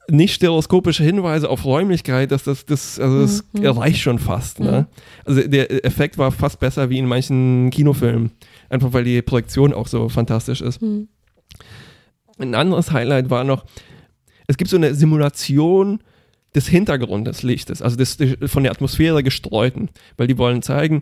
[0.09, 3.43] nicht stereoskopische Hinweise auf Räumlichkeit, dass das, das also das
[3.78, 4.59] reicht schon fast.
[4.59, 4.88] Ne?
[5.26, 8.32] Also der Effekt war fast besser wie in manchen Kinofilmen,
[8.70, 10.82] einfach weil die Projektion auch so fantastisch ist.
[12.38, 13.66] Ein anderes Highlight war noch,
[14.47, 15.99] es gibt so eine Simulation
[16.53, 21.01] des Hintergrundes Lichtes, also des von der Atmosphäre gestreuten, weil die wollen zeigen,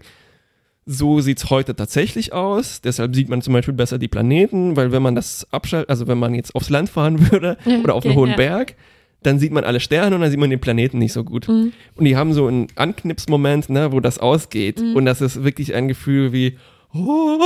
[0.92, 2.82] so sieht's heute tatsächlich aus.
[2.82, 6.18] Deshalb sieht man zum Beispiel besser die Planeten, weil wenn man das abschaltet, also wenn
[6.18, 8.36] man jetzt aufs Land fahren würde oder auf einen Okay, hohen ja.
[8.36, 8.76] Berg,
[9.24, 11.48] dann sieht man alle Sterne und dann sieht man den Planeten nicht so gut.
[11.48, 11.74] Mhm.
[11.96, 14.82] Und die haben so einen Anknipsmoment, ne, wo das ausgeht.
[14.82, 14.96] Mhm.
[14.96, 16.58] Und das ist wirklich ein Gefühl wie,
[16.94, 17.38] oh,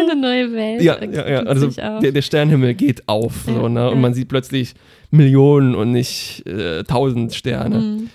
[0.00, 0.82] Eine neue Welt.
[0.82, 3.90] ja, ja, ja, also der, der Sternenhimmel geht auf, so, Ja, ne?
[3.90, 4.74] Und man sieht plötzlich
[5.10, 7.78] Millionen und nicht äh, tausend Sterne.
[7.78, 8.10] Mhm.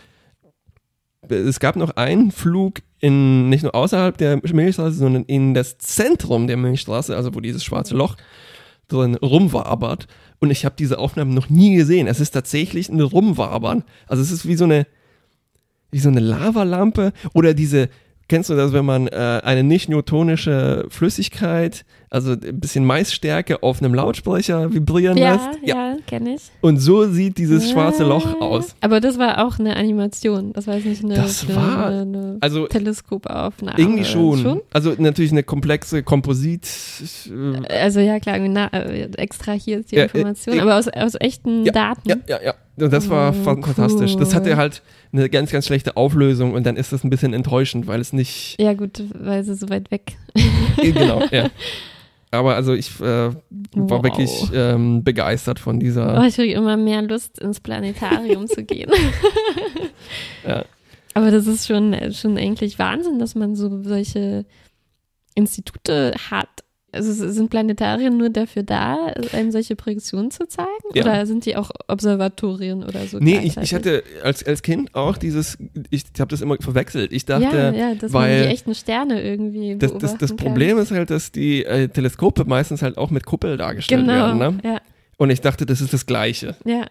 [1.30, 6.48] es gab noch einen Flug in, nicht nur außerhalb der Milchstraße, sondern in das Zentrum
[6.48, 8.16] der Milchstraße, also wo dieses schwarze Loch
[8.88, 10.08] drin rumwabert.
[10.40, 12.08] Und ich habe diese Aufnahmen noch nie gesehen.
[12.08, 13.84] Es ist tatsächlich ein Rumwabern.
[14.08, 14.88] Also es ist wie so eine,
[15.92, 17.90] wie so eine Lavalampe oder diese,
[18.30, 21.84] kennst du das, wenn man äh, eine nicht newtonische Flüssigkeit,
[22.14, 25.50] also ein bisschen Maisstärke auf einem Lautsprecher vibrieren Ja, lässt?
[25.66, 26.44] ja, kenne ich.
[26.62, 28.76] Und so sieht dieses schwarze Loch aus.
[28.82, 30.54] Aber das war auch eine Animation.
[30.54, 33.78] Das war jetzt nicht eine, Das eine, war- eine, eine Also Teleskopaufnahme.
[33.80, 34.38] irgendwie schon.
[34.40, 34.62] schon.
[34.72, 36.68] Also natürlich eine komplexe Komposit.
[37.30, 41.16] Äh, Also ja, klar, na, äh, extrahiert die Ja, äh, Information, äh, aber aus, aus
[41.20, 42.08] echten ja, Daten.
[42.10, 42.54] ja, ja, ja.
[42.76, 44.16] Und das war Oh, fan- fantastisch.
[44.18, 47.86] Das hatte halt eine ganz, ganz schlechte Auflösung und dann ist das ein bisschen enttäuschend,
[47.88, 48.56] weil es nicht.
[48.60, 50.14] Ja, gut, weil sie so weit weg.
[50.82, 51.50] genau, ja.
[52.34, 53.36] Aber also ich äh, war
[53.76, 54.04] Wow.
[54.04, 56.20] wirklich ähm, begeistert von dieser.
[56.20, 58.92] Oh, ich kriege immer mehr Lust, ins Planetarium zu gehen.
[60.48, 60.66] Ja.
[61.14, 64.46] Aber das ist schon, schon eigentlich Wahnsinn, dass man so solche
[65.36, 66.50] Institute hat.
[66.94, 70.70] Also sind Planetarien nur dafür da, einem solche Projektionen zu zeigen?
[70.94, 71.04] Ja.
[71.04, 73.18] Oder sind die auch Observatorien oder so?
[73.20, 75.58] Nee, ich, ich hatte als, als Kind auch dieses,
[75.90, 77.12] ich habe das immer verwechselt.
[77.12, 80.36] Ich dachte, ja, ja, dass weil man die echten Sterne irgendwie das, das, das.
[80.36, 84.38] Problem ist halt, dass die äh, Teleskope meistens halt auch mit Kuppel dargestellt Genau, werden.
[84.38, 84.60] Ne?
[84.64, 84.82] ja,
[85.18, 86.56] Und ich dachte, das ist das Gleiche.
[86.66, 86.88] ja.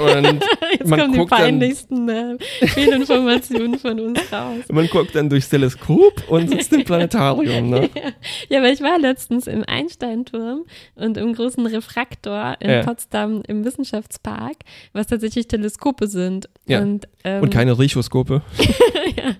[0.00, 2.36] Und Jetzt Man kommen die guckt dann- peinlichsten äh,
[2.66, 4.64] Fehlinformationen von uns raus.
[4.72, 7.70] man guckt dann durchs Teleskop und sitzt im Planetarium.
[7.70, 7.88] Ne?
[7.98, 8.10] Ja.
[8.48, 10.64] ja, aber ich war letztens im Einsteinturm
[10.96, 12.82] und im großen Refraktor in Ja.
[12.82, 14.56] Potsdam im Wissenschaftspark,
[14.92, 16.48] was tatsächlich Teleskope sind.
[16.66, 16.80] Ja.
[16.80, 18.42] Und, ähm, Und keine Richoskope.
[19.16, 19.34] ja.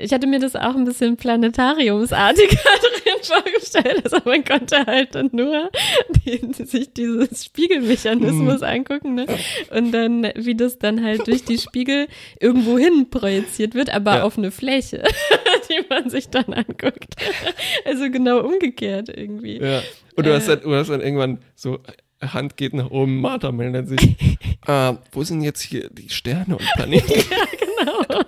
[0.00, 2.58] Ich hatte mir das auch ein bisschen planetariumsartiger
[3.28, 5.70] vorgestellt, also man konnte halt dann nur
[6.24, 8.66] die, sich dieses Spiegelmechanismus Mhm.
[8.66, 9.26] angucken ne?
[9.70, 12.06] und dann, wie das dann halt durch die Spiegel
[12.40, 14.22] irgendwo hin projiziert wird, aber Ja.
[14.24, 15.02] auf eine Fläche,
[15.68, 17.14] die man sich dann anguckt.
[17.84, 19.58] Also genau umgekehrt irgendwie.
[19.60, 19.82] Ja.
[20.16, 20.56] Und du hast, Äh.
[20.56, 21.78] dann, du hast dann irgendwann so,
[22.22, 24.00] Hand geht nach oben, Martha meldet sich.
[24.66, 27.12] äh, wo sind jetzt hier die Sterne und Planeten?
[27.86, 28.24] Ja,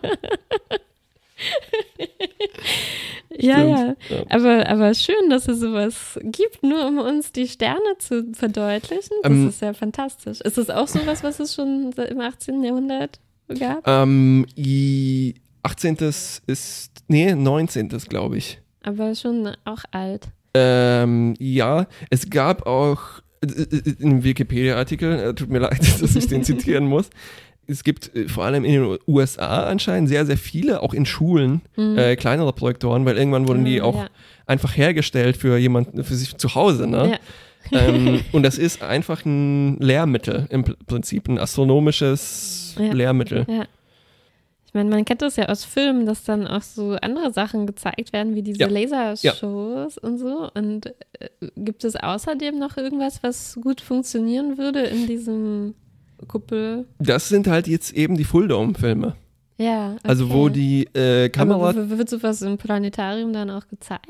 [3.38, 3.64] ja.
[3.64, 3.94] Ja.
[4.30, 9.16] Aber, aber schön, dass es sowas gibt, nur um uns die Sterne zu verdeutlichen.
[9.22, 10.40] Das Ähm, ist ja fantastisch.
[10.40, 12.62] Ist das auch sowas, was es schon im 18.
[12.62, 13.20] Jahrhundert
[13.58, 13.86] gab?
[13.86, 15.96] ähm, i- 18.
[16.46, 17.88] ist, nee, 19.
[18.08, 18.60] glaube ich.
[18.82, 20.28] Aber schon auch alt.
[20.54, 23.00] Ähm, ja, es gab auch
[23.42, 27.10] äh, äh, in Wikipedia-Artikel, äh, tut mir leid, dass ich den zitieren muss.
[27.68, 31.62] Es gibt äh, vor allem in den USA anscheinend sehr, sehr viele, auch in Schulen,
[31.76, 34.08] äh, kleinere Projektoren, weil irgendwann wurden die Ah, auch ja.
[34.46, 36.86] einfach hergestellt für jemanden, für sich zu Hause.
[36.86, 37.18] Ne?
[37.72, 42.92] ähm, und das ist einfach ein Lehrmittel im Pr- Prinzip, ein astronomisches Ja.
[42.92, 43.44] Lehrmittel.
[43.48, 43.64] Ja.
[44.66, 48.12] Ich meine, man kennt das ja aus Filmen, dass dann auch so andere Sachen gezeigt
[48.12, 48.68] werden, wie diese Ja.
[48.68, 50.50] Lasershows und so.
[50.54, 50.86] Und
[51.18, 55.74] äh, gibt es außerdem noch irgendwas, was gut funktionieren würde in diesem
[56.26, 56.86] Kuppel?
[56.98, 59.14] Das sind halt jetzt eben die Full-Dome-Filme.
[59.58, 59.92] Ja.
[59.92, 60.00] Okay.
[60.02, 64.06] Also wo die äh, Kamera Aber wird sowas im Planetarium dann auch gezeigt?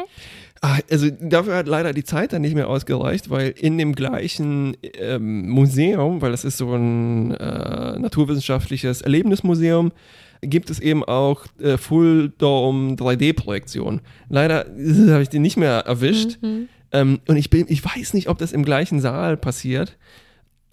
[0.61, 4.77] Ah, also dafür hat leider die Zeit dann nicht mehr ausgereicht, weil in dem gleichen
[4.83, 9.93] ähm, Museum, weil das ist so ein äh, naturwissenschaftliches Erlebnismuseum,
[10.41, 14.01] gibt es eben auch äh, Full Dome 3D-Projektion.
[14.29, 14.67] Leider
[15.11, 16.39] habe ich die nicht mehr erwischt.
[16.43, 16.69] Mhm.
[16.93, 19.97] Ähm, und ich, bin, ich weiß nicht, ob das im gleichen Saal passiert.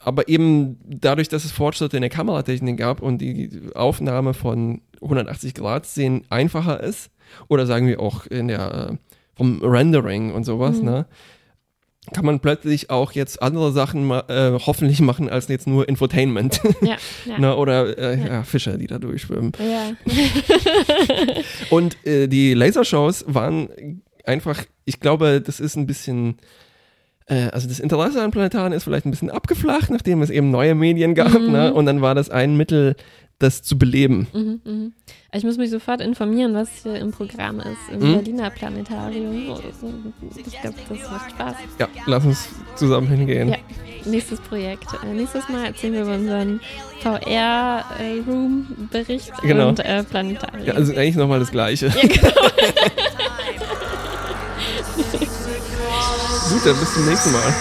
[0.04, 5.54] Aber eben dadurch, dass es Fortschritte in der Kameratechnik gab und die Aufnahme von 180
[5.54, 7.10] Grad sehen einfacher ist,
[7.48, 8.96] oder sagen wir auch in der äh,
[9.36, 10.86] vom Rendering und sowas, Mhm.
[10.86, 11.06] ne,
[12.14, 16.60] kann man plötzlich auch jetzt andere Sachen äh, hoffentlich machen als jetzt nur Infotainment.
[16.82, 17.38] Ja, ja.
[17.40, 18.28] ne, oder äh, Ja.
[18.28, 19.54] ja, Fischer, die da durchschwimmen.
[21.70, 26.38] Und äh, die Lasershows waren einfach, ich glaube, das ist ein bisschen,
[27.28, 31.16] also das Interesse an Planetaren ist vielleicht ein bisschen abgeflacht, nachdem es eben neue Medien
[31.16, 31.52] gab, Mhm.
[31.52, 31.74] ne?
[31.74, 32.96] Und dann war das ein Mittel,
[33.40, 34.28] das zu beleben.
[34.34, 34.94] Mhm, mhm.
[35.34, 38.14] Ich muss mich sofort informieren, was hier im Programm ist, im Mhm.
[38.14, 39.50] Berliner Planetarium.
[39.52, 39.60] Oh,
[40.46, 41.56] Ich glaube, das macht Spaß.
[41.80, 43.50] Ja, lass uns zusammen hingehen.
[43.50, 43.58] Ja,
[44.06, 44.86] nächstes Projekt.
[45.04, 46.62] Äh, nächstes Mal erzählen wir über unseren
[47.02, 49.70] VR-Room-Bericht Genau.
[49.70, 50.68] und äh, Planetarium.
[50.68, 51.88] Ja, also eigentlich nochmal das Gleiche.
[51.88, 52.30] Ja, genau.
[56.50, 57.54] Gut, dann bis zum nächsten Mal.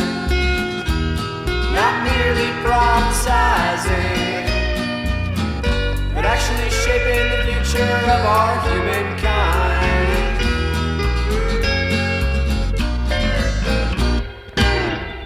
[1.73, 4.34] Not merely prophesizing,
[6.25, 9.74] actually shaping the future of our humankind.